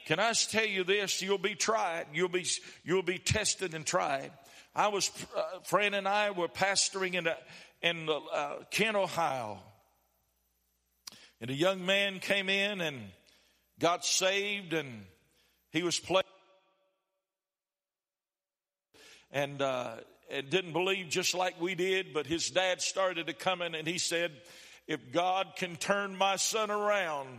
Can 0.07 0.19
I 0.19 0.33
tell 0.33 0.65
you 0.65 0.83
this? 0.83 1.21
You'll 1.21 1.37
be 1.37 1.53
tried. 1.53 2.07
You'll 2.11 2.27
be, 2.27 2.45
you'll 2.83 3.03
be 3.03 3.19
tested 3.19 3.75
and 3.75 3.85
tried. 3.85 4.31
I 4.75 4.87
was, 4.87 5.11
uh, 5.37 5.59
Fran 5.63 5.93
and 5.93 6.07
I 6.07 6.31
were 6.31 6.47
pastoring 6.47 7.13
in, 7.13 7.27
a, 7.27 7.37
in 7.81 8.09
uh, 8.09 8.55
Kent, 8.71 8.97
Ohio. 8.97 9.59
And 11.39 11.51
a 11.51 11.53
young 11.53 11.85
man 11.85 12.19
came 12.19 12.49
in 12.49 12.81
and 12.81 12.99
got 13.79 14.03
saved 14.05 14.73
and 14.73 15.05
he 15.71 15.83
was 15.83 15.99
playing 15.99 16.23
and, 19.31 19.61
uh, 19.61 19.97
and 20.31 20.49
didn't 20.49 20.73
believe 20.73 21.09
just 21.09 21.35
like 21.35 21.61
we 21.61 21.75
did, 21.75 22.13
but 22.13 22.25
his 22.25 22.49
dad 22.49 22.81
started 22.81 23.27
to 23.27 23.33
come 23.33 23.61
in 23.61 23.75
and 23.75 23.87
he 23.87 23.97
said, 23.97 24.31
if 24.87 25.11
God 25.11 25.53
can 25.57 25.75
turn 25.75 26.15
my 26.15 26.35
son 26.35 26.69
around, 26.71 27.29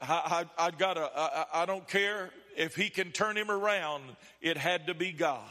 I, 0.00 0.44
I, 0.58 0.66
I 0.66 0.70
gotta, 0.70 1.10
I, 1.52 1.66
don't 1.66 1.86
care 1.88 2.30
if 2.56 2.76
he 2.76 2.88
can 2.88 3.10
turn 3.10 3.36
him 3.36 3.50
around, 3.50 4.04
it 4.40 4.56
had 4.56 4.86
to 4.86 4.94
be 4.94 5.12
God. 5.12 5.42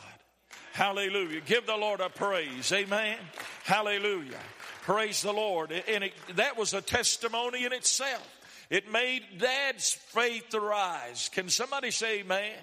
Hallelujah. 0.73 1.41
Give 1.41 1.65
the 1.65 1.75
Lord 1.75 1.99
a 1.99 2.09
praise. 2.09 2.71
Amen. 2.71 3.17
Hallelujah. 3.63 4.39
Praise 4.83 5.21
the 5.21 5.33
Lord. 5.33 5.71
And 5.71 6.05
it, 6.05 6.13
that 6.35 6.57
was 6.57 6.73
a 6.73 6.81
testimony 6.81 7.65
in 7.65 7.73
itself. 7.73 8.25
It 8.69 8.91
made 8.91 9.23
dad's 9.37 9.91
faith 9.93 10.53
arise. 10.53 11.29
Can 11.33 11.49
somebody 11.49 11.91
say 11.91 12.19
amen? 12.19 12.53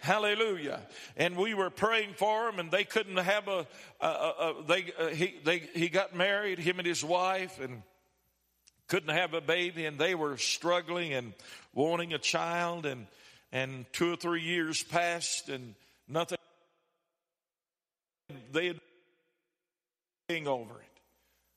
Hallelujah. 0.00 0.80
And 1.16 1.36
we 1.36 1.54
were 1.54 1.70
praying 1.70 2.14
for 2.14 2.48
him 2.48 2.58
and 2.58 2.70
they 2.70 2.84
couldn't 2.84 3.16
have 3.16 3.48
a, 3.48 3.66
a, 4.00 4.06
a, 4.06 4.08
a 4.08 4.64
they, 4.66 4.92
uh, 4.98 5.08
he, 5.08 5.34
they, 5.44 5.58
he 5.74 5.88
got 5.88 6.14
married, 6.14 6.58
him 6.58 6.78
and 6.78 6.86
his 6.86 7.04
wife, 7.04 7.60
and 7.60 7.82
couldn't 8.88 9.14
have 9.14 9.34
a 9.34 9.40
baby 9.40 9.86
and 9.86 9.98
they 9.98 10.14
were 10.14 10.36
struggling 10.36 11.12
and 11.12 11.34
wanting 11.74 12.14
a 12.14 12.18
child 12.18 12.86
and, 12.86 13.06
and 13.52 13.84
two 13.92 14.12
or 14.12 14.16
three 14.16 14.42
years 14.42 14.82
passed 14.82 15.48
and 15.48 15.74
nothing. 16.08 16.38
They 18.52 18.66
had 18.66 18.80
been 20.28 20.48
over 20.48 20.74
it 20.80 21.00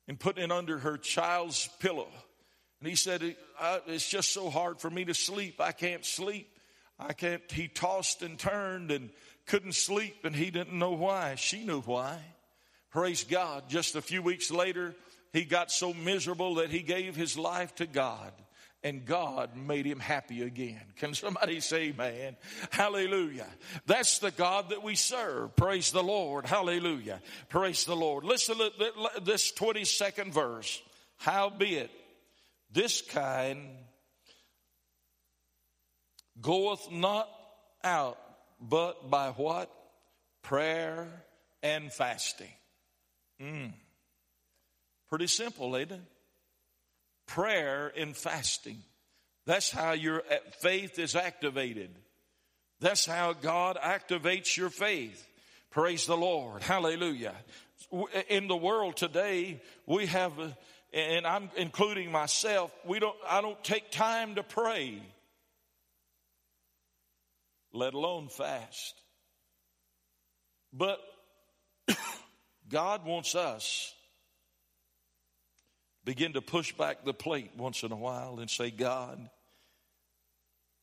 and 0.07 0.19
putting 0.19 0.43
it 0.43 0.51
under 0.51 0.77
her 0.77 0.97
child's 0.97 1.69
pillow. 1.79 2.07
And 2.79 2.89
he 2.89 2.95
said, 2.95 3.35
It's 3.87 4.09
just 4.09 4.33
so 4.33 4.49
hard 4.49 4.79
for 4.79 4.89
me 4.89 5.05
to 5.05 5.13
sleep. 5.13 5.61
I 5.61 5.71
can't 5.71 6.05
sleep. 6.05 6.49
I 6.99 7.13
can't. 7.13 7.41
He 7.51 7.67
tossed 7.67 8.21
and 8.21 8.37
turned 8.37 8.91
and 8.91 9.09
couldn't 9.45 9.73
sleep, 9.73 10.23
and 10.23 10.35
he 10.35 10.51
didn't 10.51 10.77
know 10.77 10.91
why. 10.91 11.35
She 11.35 11.63
knew 11.63 11.81
why. 11.81 12.19
Praise 12.91 13.23
God. 13.23 13.69
Just 13.69 13.95
a 13.95 14.01
few 14.01 14.21
weeks 14.21 14.51
later, 14.51 14.95
he 15.33 15.45
got 15.45 15.71
so 15.71 15.93
miserable 15.93 16.55
that 16.55 16.69
he 16.69 16.79
gave 16.79 17.15
his 17.15 17.37
life 17.37 17.73
to 17.75 17.85
God 17.85 18.31
and 18.83 19.05
God 19.05 19.55
made 19.55 19.85
him 19.85 19.99
happy 19.99 20.41
again. 20.41 20.81
Can 20.97 21.13
somebody 21.13 21.59
say, 21.59 21.93
man? 21.95 22.35
Hallelujah. 22.71 23.47
That's 23.85 24.19
the 24.19 24.31
God 24.31 24.69
that 24.69 24.83
we 24.83 24.95
serve. 24.95 25.55
Praise 25.55 25.91
the 25.91 26.03
Lord. 26.03 26.45
Hallelujah. 26.45 27.21
Praise 27.49 27.85
the 27.85 27.95
Lord. 27.95 28.23
Listen 28.23 28.57
to 28.57 28.71
this 29.21 29.51
22nd 29.51 30.33
verse. 30.33 30.81
Howbeit, 31.17 31.91
this 32.71 33.01
kind 33.01 33.69
goeth 36.41 36.91
not 36.91 37.29
out 37.83 38.17
but 38.59 39.09
by 39.09 39.29
what? 39.29 39.71
Prayer 40.41 41.07
and 41.61 41.91
fasting. 41.91 42.47
Mm. 43.39 43.73
Pretty 45.11 45.27
simple, 45.27 45.75
it? 45.75 45.91
Prayer 47.27 47.91
and 47.97 48.15
fasting. 48.15 48.81
That's 49.45 49.69
how 49.69 49.91
your 49.91 50.23
faith 50.61 50.97
is 50.99 51.17
activated. 51.17 51.89
That's 52.79 53.05
how 53.05 53.33
God 53.33 53.77
activates 53.83 54.55
your 54.55 54.69
faith. 54.69 55.27
Praise 55.69 56.05
the 56.05 56.15
Lord. 56.15 56.63
Hallelujah. 56.63 57.35
In 58.29 58.47
the 58.47 58.55
world 58.55 58.95
today, 58.95 59.61
we 59.85 60.05
have, 60.05 60.31
and 60.93 61.27
I'm 61.27 61.49
including 61.57 62.09
myself, 62.09 62.71
we 62.85 62.99
don't, 62.99 63.17
I 63.27 63.41
don't 63.41 63.61
take 63.65 63.91
time 63.91 64.35
to 64.35 64.43
pray, 64.43 65.01
let 67.73 67.93
alone 67.93 68.29
fast. 68.29 68.95
But 70.71 71.01
God 72.69 73.05
wants 73.05 73.35
us 73.35 73.93
begin 76.03 76.33
to 76.33 76.41
push 76.41 76.73
back 76.73 77.05
the 77.05 77.13
plate 77.13 77.51
once 77.57 77.83
in 77.83 77.91
a 77.91 77.97
while 77.97 78.39
and 78.39 78.49
say, 78.49 78.71
God, 78.71 79.29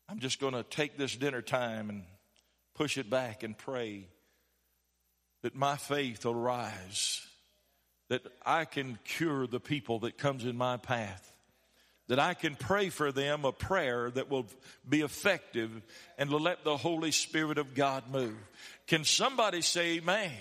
I'm 0.08 0.20
just 0.20 0.40
going 0.40 0.54
to 0.54 0.62
take 0.62 0.96
this 0.96 1.14
dinner 1.16 1.42
time 1.42 1.90
and 1.90 2.04
push 2.74 2.96
it 2.96 3.10
back 3.10 3.42
and 3.42 3.56
pray 3.56 4.06
that 5.42 5.54
my 5.54 5.76
faith 5.76 6.24
will 6.24 6.34
rise, 6.34 7.26
that 8.08 8.22
I 8.44 8.64
can 8.64 8.98
cure 9.04 9.46
the 9.46 9.60
people 9.60 10.00
that 10.00 10.16
comes 10.18 10.44
in 10.44 10.56
my 10.56 10.76
path, 10.76 11.32
that 12.08 12.18
I 12.18 12.34
can 12.34 12.56
pray 12.56 12.88
for 12.88 13.12
them 13.12 13.44
a 13.44 13.52
prayer 13.52 14.10
that 14.12 14.30
will 14.30 14.46
be 14.88 15.02
effective 15.02 15.70
and 16.16 16.32
let 16.32 16.64
the 16.64 16.76
Holy 16.76 17.10
Spirit 17.10 17.58
of 17.58 17.74
God 17.74 18.04
move. 18.10 18.36
Can 18.88 19.04
somebody 19.04 19.60
say 19.60 19.98
amen? 19.98 20.32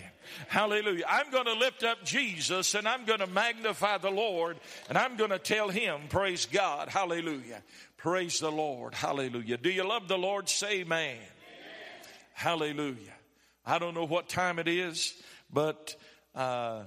Hallelujah. 0.47 1.03
I'm 1.07 1.29
going 1.31 1.45
to 1.45 1.53
lift 1.53 1.83
up 1.83 2.03
Jesus 2.03 2.75
and 2.75 2.87
I'm 2.87 3.05
going 3.05 3.19
to 3.19 3.27
magnify 3.27 3.97
the 3.97 4.09
Lord 4.09 4.57
and 4.89 4.97
I'm 4.97 5.17
going 5.17 5.31
to 5.31 5.39
tell 5.39 5.69
him, 5.69 6.01
praise 6.09 6.45
God. 6.45 6.87
Hallelujah. 6.89 7.61
Praise 7.97 8.39
the 8.39 8.51
Lord. 8.51 8.93
Hallelujah. 8.93 9.57
Do 9.57 9.69
you 9.69 9.87
love 9.87 10.07
the 10.07 10.17
Lord? 10.17 10.47
Say 10.47 10.81
amen. 10.81 11.15
amen. 11.15 11.25
Hallelujah. 12.33 13.13
I 13.65 13.79
don't 13.79 13.93
know 13.93 14.05
what 14.05 14.29
time 14.29 14.59
it 14.59 14.69
is, 14.69 15.13
but 15.51 15.95
uh, 16.33 16.83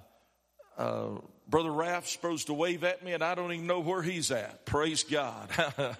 uh, 0.78 1.08
Brother 1.46 1.72
Raff's 1.72 2.10
supposed 2.10 2.46
to 2.46 2.54
wave 2.54 2.84
at 2.84 3.04
me, 3.04 3.12
and 3.12 3.22
I 3.22 3.34
don't 3.34 3.52
even 3.52 3.66
know 3.66 3.80
where 3.80 4.02
he's 4.02 4.30
at. 4.30 4.64
Praise 4.64 5.02
God. 5.02 5.50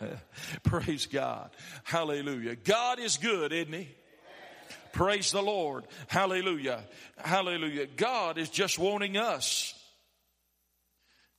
Praise 0.63 1.05
God. 1.05 1.51
Hallelujah. 1.83 2.57
God 2.57 2.99
is 2.99 3.19
good, 3.19 3.53
isn't 3.53 3.75
he? 3.75 3.89
Praise 4.93 5.33
the 5.33 5.43
Lord. 5.43 5.85
Hallelujah. 6.09 6.85
Hallelujah. 7.19 7.87
God 7.87 8.39
is 8.39 8.51
just 8.51 8.79
wanting 8.79 9.17
us. 9.17 9.75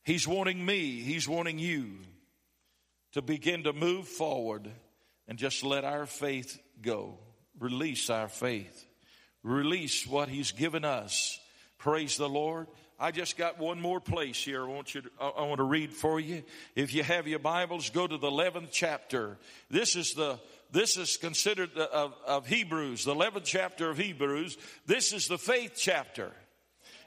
He's 0.03 0.27
wanting 0.27 0.65
me. 0.65 1.01
He's 1.01 1.27
wanting 1.27 1.59
you 1.59 1.91
to 3.13 3.21
begin 3.21 3.63
to 3.63 3.73
move 3.73 4.07
forward 4.07 4.69
and 5.27 5.37
just 5.37 5.63
let 5.63 5.83
our 5.83 6.05
faith 6.05 6.59
go. 6.81 7.17
Release 7.59 8.09
our 8.09 8.27
faith. 8.27 8.85
Release 9.43 10.07
what 10.07 10.29
He's 10.29 10.51
given 10.51 10.85
us. 10.85 11.39
Praise 11.77 12.17
the 12.17 12.29
Lord. 12.29 12.67
I 12.99 13.09
just 13.09 13.35
got 13.35 13.57
one 13.57 13.81
more 13.81 13.99
place 13.99 14.37
here. 14.43 14.63
I 14.63 14.67
want 14.67 14.93
you 14.93 15.01
to, 15.01 15.09
I 15.19 15.41
want 15.41 15.57
to 15.57 15.63
read 15.63 15.91
for 15.91 16.19
you. 16.19 16.43
If 16.75 16.93
you 16.93 17.01
have 17.01 17.27
your 17.27 17.39
Bibles, 17.39 17.89
go 17.89 18.05
to 18.05 18.17
the 18.17 18.29
11th 18.29 18.69
chapter. 18.71 19.39
This 19.71 19.95
is 19.95 20.13
the 20.13 20.39
this 20.71 20.97
is 20.97 21.17
considered 21.17 21.77
of, 21.77 22.13
of 22.25 22.47
Hebrews, 22.47 23.05
the 23.05 23.15
11th 23.15 23.43
chapter 23.43 23.89
of 23.89 23.97
Hebrews. 23.97 24.57
This 24.85 25.13
is 25.13 25.27
the 25.27 25.37
faith 25.37 25.73
chapter. 25.75 26.31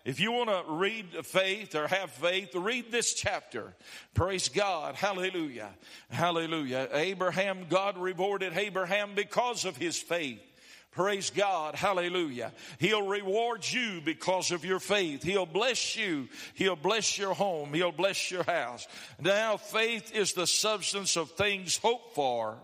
If 0.05 0.21
you 0.21 0.33
want 0.33 0.51
to 0.51 0.73
read 0.75 1.13
the 1.13 1.23
faith 1.23 1.75
or 1.75 1.87
have 1.89 2.11
faith, 2.11 2.55
read 2.55 2.93
this 2.93 3.15
chapter. 3.15 3.75
Praise 4.13 4.51
God. 4.51 4.97
Hallelujah. 4.97 5.71
Hallelujah. 6.11 6.91
Abraham, 6.93 7.67
God 7.71 7.97
rewarded 7.97 8.53
Abraham 8.55 9.15
because 9.15 9.65
of 9.65 9.79
his 9.79 9.97
faith. 9.97 10.43
Praise 10.91 11.31
God. 11.31 11.75
Hallelujah. 11.75 12.53
He'll 12.79 13.07
reward 13.07 13.65
you 13.69 14.03
because 14.05 14.53
of 14.53 14.65
your 14.65 14.79
faith. 14.79 15.23
He'll 15.23 15.47
bless 15.47 15.97
you. 15.97 16.29
He'll 16.53 16.77
bless 16.77 17.17
your 17.17 17.35
home. 17.35 17.73
He'll 17.73 17.91
bless 17.91 18.31
your 18.31 18.45
house. 18.45 18.87
Now, 19.19 19.57
faith 19.57 20.15
is 20.15 20.35
the 20.35 20.47
substance 20.47 21.17
of 21.17 21.31
things 21.31 21.79
hoped 21.79 22.15
for, 22.15 22.59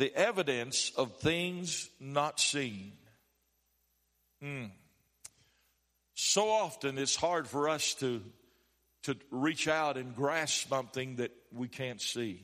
the 0.00 0.16
evidence 0.16 0.92
of 0.96 1.18
things 1.18 1.90
not 2.00 2.40
seen. 2.40 2.92
Mm. 4.42 4.70
So 6.14 6.48
often 6.48 6.96
it's 6.96 7.14
hard 7.14 7.46
for 7.46 7.68
us 7.68 7.92
to, 7.96 8.22
to 9.02 9.14
reach 9.30 9.68
out 9.68 9.98
and 9.98 10.16
grasp 10.16 10.70
something 10.70 11.16
that 11.16 11.32
we 11.52 11.68
can't 11.68 12.00
see. 12.00 12.40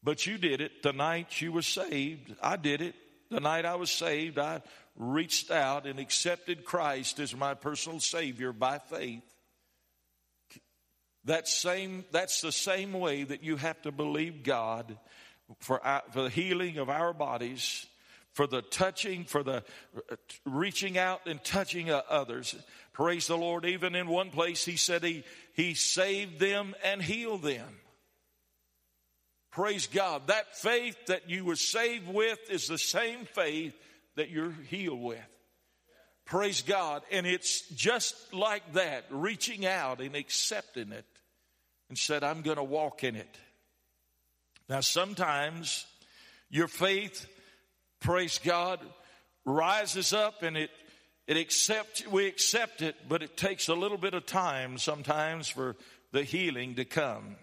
But 0.00 0.24
you 0.24 0.38
did 0.38 0.60
it 0.60 0.84
the 0.84 0.92
night 0.92 1.40
you 1.40 1.50
were 1.50 1.62
saved. 1.62 2.32
I 2.40 2.54
did 2.54 2.80
it 2.80 2.94
the 3.28 3.40
night 3.40 3.64
I 3.64 3.74
was 3.74 3.90
saved. 3.90 4.38
I 4.38 4.62
reached 4.94 5.50
out 5.50 5.84
and 5.84 5.98
accepted 5.98 6.64
Christ 6.64 7.18
as 7.18 7.34
my 7.34 7.54
personal 7.54 7.98
Savior 7.98 8.52
by 8.52 8.78
faith. 8.78 9.24
That 11.24 11.48
same, 11.48 12.04
that's 12.12 12.40
the 12.40 12.52
same 12.52 12.92
way 12.92 13.24
that 13.24 13.42
you 13.42 13.56
have 13.56 13.82
to 13.82 13.90
believe 13.90 14.44
God 14.44 14.96
for, 15.60 15.80
for 16.10 16.22
the 16.22 16.30
healing 16.30 16.78
of 16.78 16.88
our 16.88 17.12
bodies 17.12 17.86
for 18.38 18.46
the 18.46 18.62
touching, 18.62 19.24
for 19.24 19.42
the 19.42 19.64
uh, 19.96 20.14
reaching 20.44 20.96
out 20.96 21.26
and 21.26 21.42
touching 21.42 21.90
uh, 21.90 22.02
others. 22.08 22.54
Praise 22.92 23.26
the 23.26 23.36
Lord. 23.36 23.64
Even 23.64 23.96
in 23.96 24.06
one 24.06 24.30
place, 24.30 24.64
he 24.64 24.76
said 24.76 25.02
he, 25.02 25.24
he 25.54 25.74
saved 25.74 26.38
them 26.38 26.76
and 26.84 27.02
healed 27.02 27.42
them. 27.42 27.68
Praise 29.50 29.88
God. 29.88 30.28
That 30.28 30.56
faith 30.56 30.96
that 31.06 31.28
you 31.28 31.44
were 31.44 31.56
saved 31.56 32.06
with 32.06 32.38
is 32.48 32.68
the 32.68 32.78
same 32.78 33.24
faith 33.24 33.74
that 34.14 34.30
you're 34.30 34.54
healed 34.68 35.02
with. 35.02 35.18
Praise 36.24 36.62
God. 36.62 37.02
And 37.10 37.26
it's 37.26 37.68
just 37.70 38.14
like 38.32 38.74
that, 38.74 39.06
reaching 39.10 39.66
out 39.66 40.00
and 40.00 40.14
accepting 40.14 40.92
it 40.92 41.06
and 41.88 41.98
said, 41.98 42.22
I'm 42.22 42.42
going 42.42 42.58
to 42.58 42.62
walk 42.62 43.02
in 43.02 43.16
it. 43.16 43.36
Now, 44.68 44.80
sometimes 44.80 45.86
your 46.50 46.68
faith 46.68 47.26
praise 48.00 48.38
God, 48.38 48.80
rises 49.44 50.12
up 50.12 50.42
and 50.42 50.56
it, 50.56 50.70
it 51.26 51.36
accept, 51.36 52.06
we 52.10 52.26
accept 52.26 52.82
it, 52.82 52.96
but 53.08 53.22
it 53.22 53.36
takes 53.36 53.68
a 53.68 53.74
little 53.74 53.98
bit 53.98 54.14
of 54.14 54.26
time 54.26 54.78
sometimes 54.78 55.48
for 55.48 55.76
the 56.12 56.22
healing 56.22 56.74
to 56.76 56.84
come. 56.84 57.36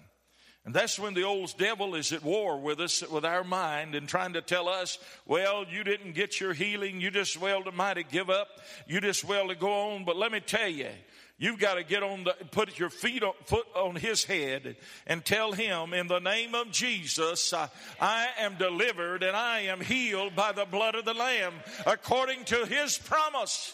And 0.65 0.73
that's 0.73 0.97
when 0.97 1.13
the 1.13 1.23
old 1.23 1.55
devil 1.57 1.93
is 1.93 2.11
at 2.11 2.23
war 2.23 2.59
with 2.59 2.79
us, 2.79 3.07
with 3.07 3.23
our 3.23 3.43
mind, 3.43 3.93
and 3.93 4.09
trying 4.09 4.33
to 4.33 4.41
tell 4.41 4.67
us, 4.67 4.97
well, 5.27 5.63
you 5.69 5.83
didn't 5.83 6.13
get 6.13 6.39
your 6.39 6.53
healing. 6.53 6.99
You 6.99 7.11
just 7.11 7.39
well 7.39 7.63
to 7.63 7.71
mighty 7.71 8.03
give 8.03 8.31
up. 8.31 8.47
You 8.87 8.99
just 8.99 9.23
well 9.23 9.47
to 9.49 9.55
go 9.55 9.91
on. 9.91 10.05
But 10.05 10.17
let 10.17 10.31
me 10.31 10.39
tell 10.39 10.69
you, 10.69 10.89
You've 11.37 11.59
got 11.59 11.73
to 11.73 11.83
get 11.83 12.01
on 12.01 12.23
the, 12.23 12.33
put 12.51 12.79
your 12.79 12.89
feet 12.89 13.21
on, 13.21 13.33
foot 13.43 13.67
on 13.75 13.97
his 13.97 14.23
head 14.23 14.77
and 15.05 15.23
tell 15.23 15.51
him, 15.51 15.93
in 15.93 16.07
the 16.07 16.19
name 16.19 16.55
of 16.55 16.71
Jesus, 16.71 17.51
I, 17.51 17.69
I 17.99 18.27
am 18.39 18.55
delivered 18.55 19.21
and 19.21 19.35
I 19.35 19.61
am 19.61 19.81
healed 19.81 20.33
by 20.33 20.53
the 20.53 20.63
blood 20.63 20.95
of 20.95 21.03
the 21.03 21.13
Lamb 21.13 21.53
according 21.85 22.45
to 22.45 22.65
his 22.65 22.97
promise. 22.97 23.73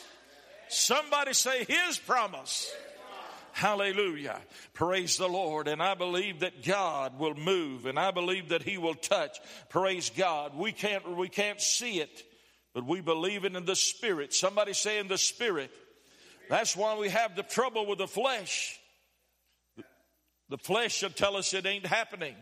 Somebody 0.70 1.34
say 1.34 1.66
his 1.66 2.00
promise. 2.00 2.74
Hallelujah. 3.54 4.40
Praise 4.74 5.18
the 5.18 5.28
Lord. 5.28 5.68
And 5.68 5.82
I 5.82 5.96
believe 5.96 6.42
that 6.42 6.64
God 6.64 7.20
will 7.20 7.36
move 7.36 7.86
and 7.86 8.00
I 8.00 8.12
believe 8.12 8.50
that 8.50 8.64
he 8.64 8.78
will 8.78 8.96
touch. 8.96 9.40
Praise 9.70 10.12
God. 10.16 10.56
We 10.56 10.72
can't, 10.72 11.18
we 11.18 11.30
can't 11.30 11.62
see 11.62 12.00
it, 12.00 12.24
but 12.74 12.86
we 12.86 13.02
believe 13.02 13.46
it 13.46 13.56
in 13.56 13.66
the 13.66 13.76
spirit. 13.76 14.34
Somebody 14.34 14.74
say 14.74 15.00
in 15.00 15.08
the 15.08 15.18
spirit. 15.18 15.72
That's 16.50 16.76
why 16.76 16.98
we 16.98 17.10
have 17.10 17.36
the 17.36 17.44
trouble 17.44 17.86
with 17.86 18.00
the 18.00 18.08
flesh. 18.08 18.80
The 20.50 20.58
flesh 20.58 21.02
will 21.02 21.12
tell 21.12 21.38
us 21.38 21.54
it 21.54 21.66
ain't 21.66 21.86
happening. 21.86 22.36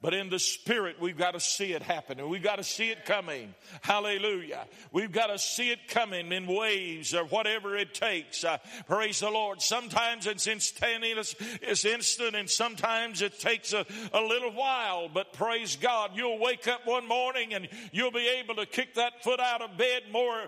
But 0.00 0.14
in 0.14 0.30
the 0.30 0.38
spirit, 0.38 1.00
we've 1.00 1.18
got 1.18 1.32
to 1.32 1.40
see 1.40 1.72
it 1.72 1.82
happening. 1.82 2.28
We've 2.28 2.40
got 2.42 2.56
to 2.56 2.62
see 2.62 2.90
it 2.90 3.04
coming. 3.04 3.52
Hallelujah. 3.80 4.64
We've 4.92 5.10
got 5.10 5.26
to 5.26 5.40
see 5.40 5.70
it 5.70 5.88
coming 5.88 6.30
in 6.30 6.46
waves 6.46 7.14
or 7.14 7.24
whatever 7.24 7.76
it 7.76 7.94
takes. 7.94 8.44
Uh, 8.44 8.58
praise 8.86 9.18
the 9.18 9.30
Lord. 9.30 9.60
Sometimes 9.60 10.28
it's 10.28 10.46
instantaneous, 10.46 11.34
it's 11.60 11.84
instant, 11.84 12.36
and 12.36 12.48
sometimes 12.48 13.22
it 13.22 13.40
takes 13.40 13.72
a, 13.72 13.84
a 14.12 14.20
little 14.20 14.52
while. 14.52 15.08
But 15.12 15.32
praise 15.32 15.74
God, 15.74 16.12
you'll 16.14 16.38
wake 16.38 16.68
up 16.68 16.82
one 16.86 17.08
morning 17.08 17.54
and 17.54 17.68
you'll 17.90 18.12
be 18.12 18.28
able 18.40 18.54
to 18.54 18.66
kick 18.66 18.94
that 18.94 19.24
foot 19.24 19.40
out 19.40 19.62
of 19.62 19.76
bed 19.76 20.02
more, 20.12 20.46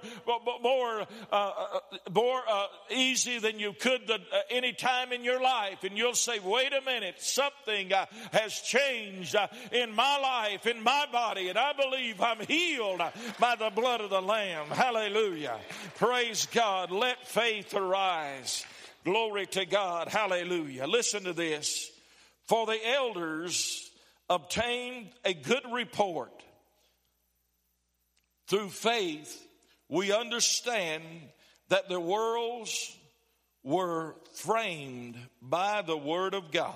more, 0.63 1.07
uh, 1.33 1.35
uh, 1.35 1.81
more 2.15 2.41
uh, 2.49 2.67
easy 2.95 3.41
than 3.41 3.59
you 3.59 3.73
could 3.73 4.07
the, 4.07 4.15
uh, 4.15 4.43
any 4.49 4.73
time 4.73 5.13
in 5.13 5.25
your 5.25 5.43
life. 5.43 5.83
And 5.83 5.99
you'll 5.99 6.15
say, 6.15 6.39
wait 6.39 6.73
a 6.73 6.85
minute, 6.85 7.17
something 7.19 7.93
uh, 7.93 8.07
has 8.31 8.55
changed 8.61 9.35
in 9.72 9.94
my 9.94 10.18
life, 10.18 10.66
in 10.66 10.83
my 10.83 11.07
body, 11.12 11.48
and 11.48 11.59
I 11.59 11.72
believe 11.72 12.20
I'm 12.20 12.40
healed 12.40 13.03
by 13.38 13.57
the 13.57 13.70
blood 13.70 14.00
of 14.00 14.11
the 14.11 14.22
Lamb. 14.22 14.68
Hallelujah. 14.68 15.59
Praise 15.96 16.46
God. 16.46 16.90
Let 16.90 17.26
faith 17.26 17.74
arise. 17.74 18.64
Glory 19.05 19.46
to 19.46 19.64
God. 19.64 20.09
Hallelujah. 20.09 20.87
Listen 20.87 21.24
to 21.24 21.33
this. 21.33 21.90
For 22.44 22.66
the 22.66 22.79
elders 22.94 23.90
obtained 24.29 25.09
a 25.24 25.35
good 25.35 25.64
report. 25.72 26.33
Through 28.48 28.70
faith, 28.70 29.46
we 29.88 30.12
understand 30.12 31.05
that 31.68 31.88
the 31.88 32.00
worlds 32.00 32.96
were 33.62 34.16
framed 34.35 35.16
by 35.40 35.83
the 35.83 35.96
Word 35.96 36.35
of 36.35 36.50
God. 36.50 36.74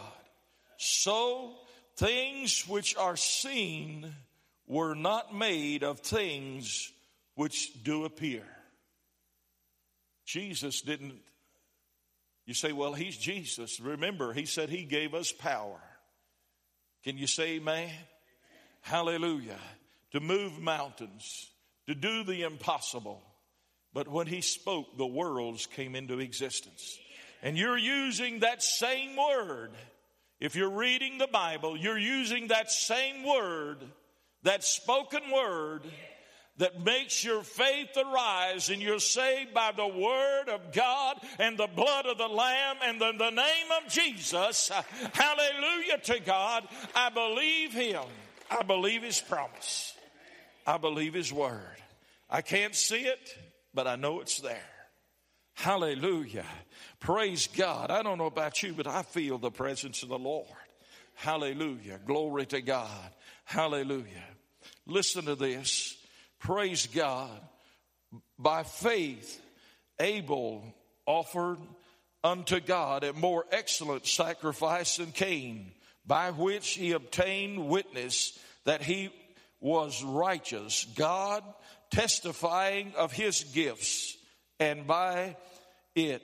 So 0.76 1.54
Things 1.96 2.66
which 2.66 2.96
are 2.96 3.16
seen 3.16 4.14
were 4.66 4.94
not 4.94 5.34
made 5.34 5.84
of 5.84 6.00
things 6.00 6.90
which 7.34 7.82
do 7.84 8.04
appear. 8.04 8.44
Jesus 10.24 10.80
didn't. 10.80 11.20
You 12.46 12.54
say, 12.54 12.72
well, 12.72 12.92
he's 12.92 13.16
Jesus. 13.16 13.80
Remember, 13.80 14.32
he 14.32 14.44
said 14.44 14.68
he 14.68 14.84
gave 14.84 15.14
us 15.14 15.32
power. 15.32 15.80
Can 17.04 17.16
you 17.18 17.26
say 17.26 17.56
amen? 17.56 17.90
Hallelujah. 18.80 19.58
To 20.12 20.20
move 20.20 20.60
mountains, 20.60 21.50
to 21.86 21.94
do 21.94 22.24
the 22.24 22.42
impossible. 22.42 23.22
But 23.92 24.08
when 24.08 24.26
he 24.26 24.40
spoke, 24.40 24.98
the 24.98 25.06
worlds 25.06 25.66
came 25.66 25.94
into 25.94 26.18
existence. 26.18 26.98
And 27.42 27.56
you're 27.56 27.78
using 27.78 28.40
that 28.40 28.62
same 28.62 29.16
word 29.16 29.70
if 30.44 30.54
you're 30.54 30.68
reading 30.68 31.16
the 31.16 31.26
Bible, 31.26 31.74
you're 31.74 31.96
using 31.96 32.48
that 32.48 32.70
same 32.70 33.24
word, 33.24 33.78
that 34.42 34.62
spoken 34.62 35.22
word, 35.32 35.84
that 36.58 36.84
makes 36.84 37.24
your 37.24 37.42
faith 37.42 37.96
arise 37.96 38.68
and 38.68 38.82
you're 38.82 38.98
saved 38.98 39.54
by 39.54 39.72
the 39.74 39.86
word 39.86 40.50
of 40.50 40.70
God 40.74 41.16
and 41.38 41.56
the 41.56 41.66
blood 41.66 42.04
of 42.04 42.18
the 42.18 42.28
Lamb 42.28 42.76
and 42.84 43.00
the, 43.00 43.12
the 43.18 43.30
name 43.30 43.66
of 43.82 43.90
Jesus. 43.90 44.70
Hallelujah 45.14 45.96
to 46.02 46.20
God. 46.20 46.68
I 46.94 47.08
believe 47.08 47.72
Him. 47.72 48.04
I 48.50 48.62
believe 48.64 49.02
His 49.02 49.22
promise. 49.22 49.94
I 50.66 50.76
believe 50.76 51.14
His 51.14 51.32
word. 51.32 51.78
I 52.28 52.42
can't 52.42 52.74
see 52.74 53.06
it, 53.06 53.30
but 53.72 53.86
I 53.86 53.96
know 53.96 54.20
it's 54.20 54.40
there. 54.40 54.73
Hallelujah. 55.54 56.46
Praise 57.00 57.48
God. 57.48 57.90
I 57.90 58.02
don't 58.02 58.18
know 58.18 58.26
about 58.26 58.62
you, 58.62 58.72
but 58.72 58.86
I 58.86 59.02
feel 59.02 59.38
the 59.38 59.50
presence 59.50 60.02
of 60.02 60.08
the 60.08 60.18
Lord. 60.18 60.46
Hallelujah. 61.14 61.98
Glory 62.04 62.46
to 62.46 62.60
God. 62.60 63.10
Hallelujah. 63.44 64.24
Listen 64.86 65.24
to 65.26 65.34
this. 65.34 65.96
Praise 66.38 66.86
God. 66.88 67.40
By 68.38 68.64
faith, 68.64 69.40
Abel 70.00 70.64
offered 71.06 71.58
unto 72.22 72.60
God 72.60 73.04
a 73.04 73.12
more 73.12 73.44
excellent 73.52 74.06
sacrifice 74.06 74.96
than 74.96 75.12
Cain, 75.12 75.72
by 76.06 76.30
which 76.30 76.70
he 76.70 76.92
obtained 76.92 77.68
witness 77.68 78.38
that 78.64 78.82
he 78.82 79.10
was 79.60 80.02
righteous, 80.02 80.86
God 80.96 81.42
testifying 81.90 82.92
of 82.96 83.12
his 83.12 83.44
gifts, 83.44 84.16
and 84.58 84.86
by 84.86 85.36
it 85.94 86.22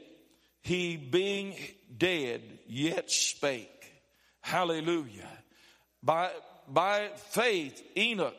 he 0.62 0.96
being 0.96 1.54
dead 1.96 2.42
yet 2.66 3.10
spake. 3.10 3.92
Hallelujah. 4.40 5.28
By, 6.02 6.30
by 6.68 7.08
faith, 7.16 7.82
Enoch 7.96 8.34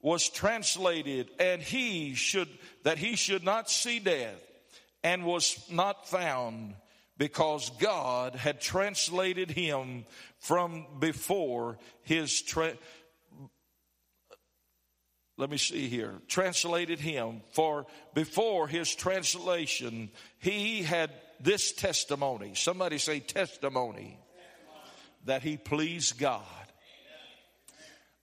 was 0.00 0.28
translated 0.28 1.30
and 1.38 1.62
he 1.62 2.14
should, 2.14 2.48
that 2.82 2.98
he 2.98 3.16
should 3.16 3.44
not 3.44 3.70
see 3.70 3.98
death 3.98 4.40
and 5.04 5.24
was 5.24 5.58
not 5.70 6.08
found 6.08 6.74
because 7.18 7.70
God 7.78 8.34
had 8.34 8.60
translated 8.60 9.50
him 9.50 10.04
from 10.40 10.86
before 10.98 11.78
his 12.02 12.42
tra- 12.42 12.76
let 15.36 15.50
me 15.50 15.56
see 15.56 15.88
here 15.88 16.14
translated 16.28 16.98
him 16.98 17.40
for 17.52 17.86
before 18.14 18.68
his 18.68 18.94
translation 18.94 20.10
he 20.38 20.82
had 20.82 21.10
this 21.40 21.72
testimony 21.72 22.52
somebody 22.54 22.98
say 22.98 23.20
testimony 23.20 24.18
that 25.24 25.42
he 25.42 25.56
pleased 25.56 26.18
God 26.18 26.42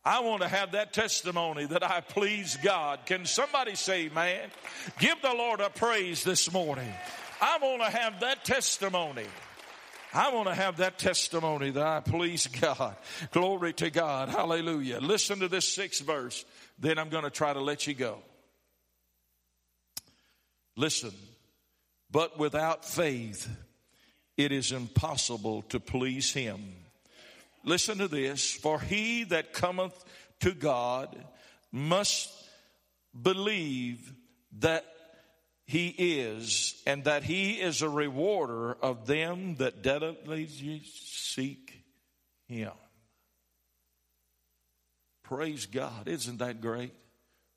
I 0.04 0.22
want 0.22 0.42
to 0.42 0.48
have 0.48 0.72
that 0.72 0.94
testimony 0.94 1.66
that 1.66 1.84
I 1.84 2.00
please 2.02 2.58
God. 2.64 3.00
Can 3.06 3.26
somebody 3.26 3.76
say, 3.76 4.10
man? 4.10 4.50
Give 4.98 5.22
the 5.22 5.34
Lord 5.34 5.60
a 5.60 5.70
praise 5.70 6.24
this 6.24 6.52
morning. 6.52 6.92
I 7.42 7.58
want 7.62 7.82
to 7.84 7.90
have 7.90 8.22
that 8.22 8.46
testimony. 8.46 9.26
I 10.14 10.34
want 10.34 10.48
to 10.48 10.56
have 10.56 10.78
that 10.78 10.98
testimony 10.98 11.70
that 11.72 11.86
I 11.86 12.00
please 12.00 12.48
God. 12.48 12.96
Glory 13.32 13.74
to 13.74 13.90
God. 13.90 14.30
Hallelujah. 14.30 15.00
Listen 15.00 15.40
to 15.40 15.48
this 15.48 15.68
sixth 15.68 16.04
verse, 16.04 16.46
then 16.80 16.98
I'm 16.98 17.10
going 17.10 17.24
to 17.24 17.30
try 17.30 17.54
to 17.54 17.62
let 17.62 17.86
you 17.86 17.94
go. 17.94 18.20
Listen, 20.76 21.12
but 22.10 22.40
without 22.40 22.86
faith, 22.86 23.50
it 24.38 24.52
is 24.52 24.72
impossible 24.72 25.64
to 25.64 25.80
please 25.80 26.34
Him. 26.34 26.60
Listen 27.64 27.98
to 27.98 28.08
this 28.08 28.52
for 28.52 28.80
he 28.80 29.26
that 29.26 29.54
cometh 29.54 29.94
to 30.40 30.54
God 30.54 31.16
must 31.72 32.32
believe 33.20 34.14
that 34.60 34.86
he 35.70 35.90
is, 35.90 36.82
and 36.88 37.04
that 37.04 37.22
he 37.22 37.52
is 37.62 37.84
a 37.84 37.90
rewarder 37.90 38.74
of 38.74 39.06
them 39.06 39.54
that 39.58 39.84
diligently 39.84 40.82
seek 40.84 41.84
him. 42.48 42.72
Praise 45.22 45.68
God. 45.68 46.08
Isn't 46.08 46.40
that 46.40 46.60
great? 46.60 46.96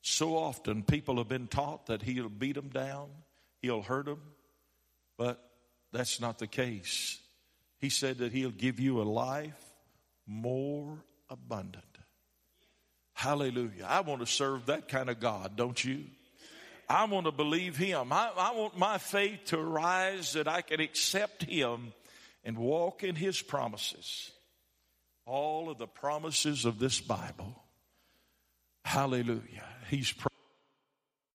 So 0.02 0.36
often 0.36 0.82
people 0.82 1.16
have 1.16 1.28
been 1.28 1.46
taught 1.46 1.86
that 1.86 2.02
he'll 2.02 2.28
beat 2.28 2.54
them 2.54 2.68
down, 2.68 3.08
he'll 3.62 3.80
hurt 3.80 4.04
them, 4.04 4.20
but 5.16 5.42
that's 5.90 6.20
not 6.20 6.38
the 6.38 6.46
case. 6.46 7.18
He 7.78 7.88
said 7.88 8.18
that 8.18 8.30
he'll 8.30 8.50
give 8.50 8.78
you 8.78 9.00
a 9.00 9.04
life 9.04 9.72
more 10.26 11.02
abundant. 11.30 11.86
Hallelujah. 13.14 13.86
I 13.88 14.02
want 14.02 14.20
to 14.20 14.26
serve 14.26 14.66
that 14.66 14.86
kind 14.88 15.08
of 15.08 15.18
God, 15.18 15.56
don't 15.56 15.82
you? 15.82 16.04
I 16.92 17.04
want 17.04 17.24
to 17.24 17.32
believe 17.32 17.78
Him. 17.78 18.12
I, 18.12 18.30
I, 18.36 18.52
want 18.52 18.76
my 18.76 18.98
faith 18.98 19.46
to 19.46 19.56
rise 19.56 20.34
that 20.34 20.46
I 20.46 20.60
can 20.60 20.78
accept 20.78 21.42
Him 21.42 21.94
and 22.44 22.58
walk 22.58 23.02
in 23.02 23.14
His 23.14 23.40
promises. 23.40 24.30
All 25.24 25.70
of 25.70 25.78
the 25.78 25.86
promises 25.86 26.66
of 26.66 26.78
this 26.78 27.00
Bible. 27.00 27.62
Hallelujah. 28.84 29.64
He's 29.88 30.12